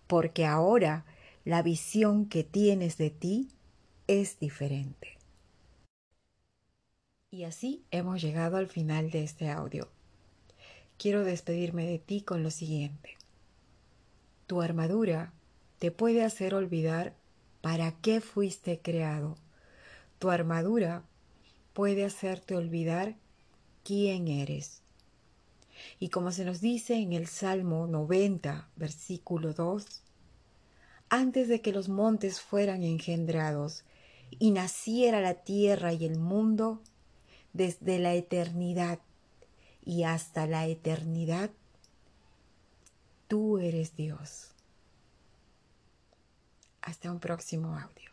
porque 0.06 0.44
ahora 0.44 1.06
la 1.46 1.62
visión 1.62 2.26
que 2.26 2.44
tienes 2.44 2.98
de 2.98 3.08
ti 3.08 3.48
es 4.06 4.38
diferente. 4.38 5.16
Y 7.30 7.44
así 7.44 7.82
hemos 7.90 8.20
llegado 8.20 8.58
al 8.58 8.66
final 8.66 9.10
de 9.10 9.24
este 9.24 9.48
audio. 9.48 9.88
Quiero 10.98 11.24
despedirme 11.24 11.86
de 11.86 11.98
ti 11.98 12.20
con 12.20 12.42
lo 12.42 12.50
siguiente. 12.50 13.16
Tu 14.46 14.60
armadura 14.60 15.32
te 15.78 15.90
puede 15.90 16.22
hacer 16.22 16.54
olvidar 16.54 17.14
para 17.62 17.92
qué 18.02 18.20
fuiste 18.20 18.78
creado. 18.80 19.38
Tu 20.18 20.28
armadura 20.28 21.02
puede 21.74 22.04
hacerte 22.04 22.56
olvidar 22.56 23.16
quién 23.82 24.28
eres. 24.28 24.80
Y 25.98 26.08
como 26.08 26.30
se 26.32 26.44
nos 26.44 26.60
dice 26.60 26.94
en 26.94 27.12
el 27.12 27.26
Salmo 27.26 27.86
90, 27.86 28.68
versículo 28.76 29.52
2, 29.52 30.02
antes 31.10 31.48
de 31.48 31.60
que 31.60 31.72
los 31.72 31.88
montes 31.88 32.40
fueran 32.40 32.82
engendrados 32.82 33.84
y 34.38 34.52
naciera 34.52 35.20
la 35.20 35.34
tierra 35.34 35.92
y 35.92 36.06
el 36.06 36.18
mundo, 36.18 36.80
desde 37.52 37.98
la 37.98 38.14
eternidad 38.14 38.98
y 39.84 40.04
hasta 40.04 40.46
la 40.46 40.66
eternidad, 40.66 41.50
tú 43.28 43.58
eres 43.58 43.96
Dios. 43.96 44.50
Hasta 46.82 47.10
un 47.10 47.20
próximo 47.20 47.76
audio. 47.78 48.03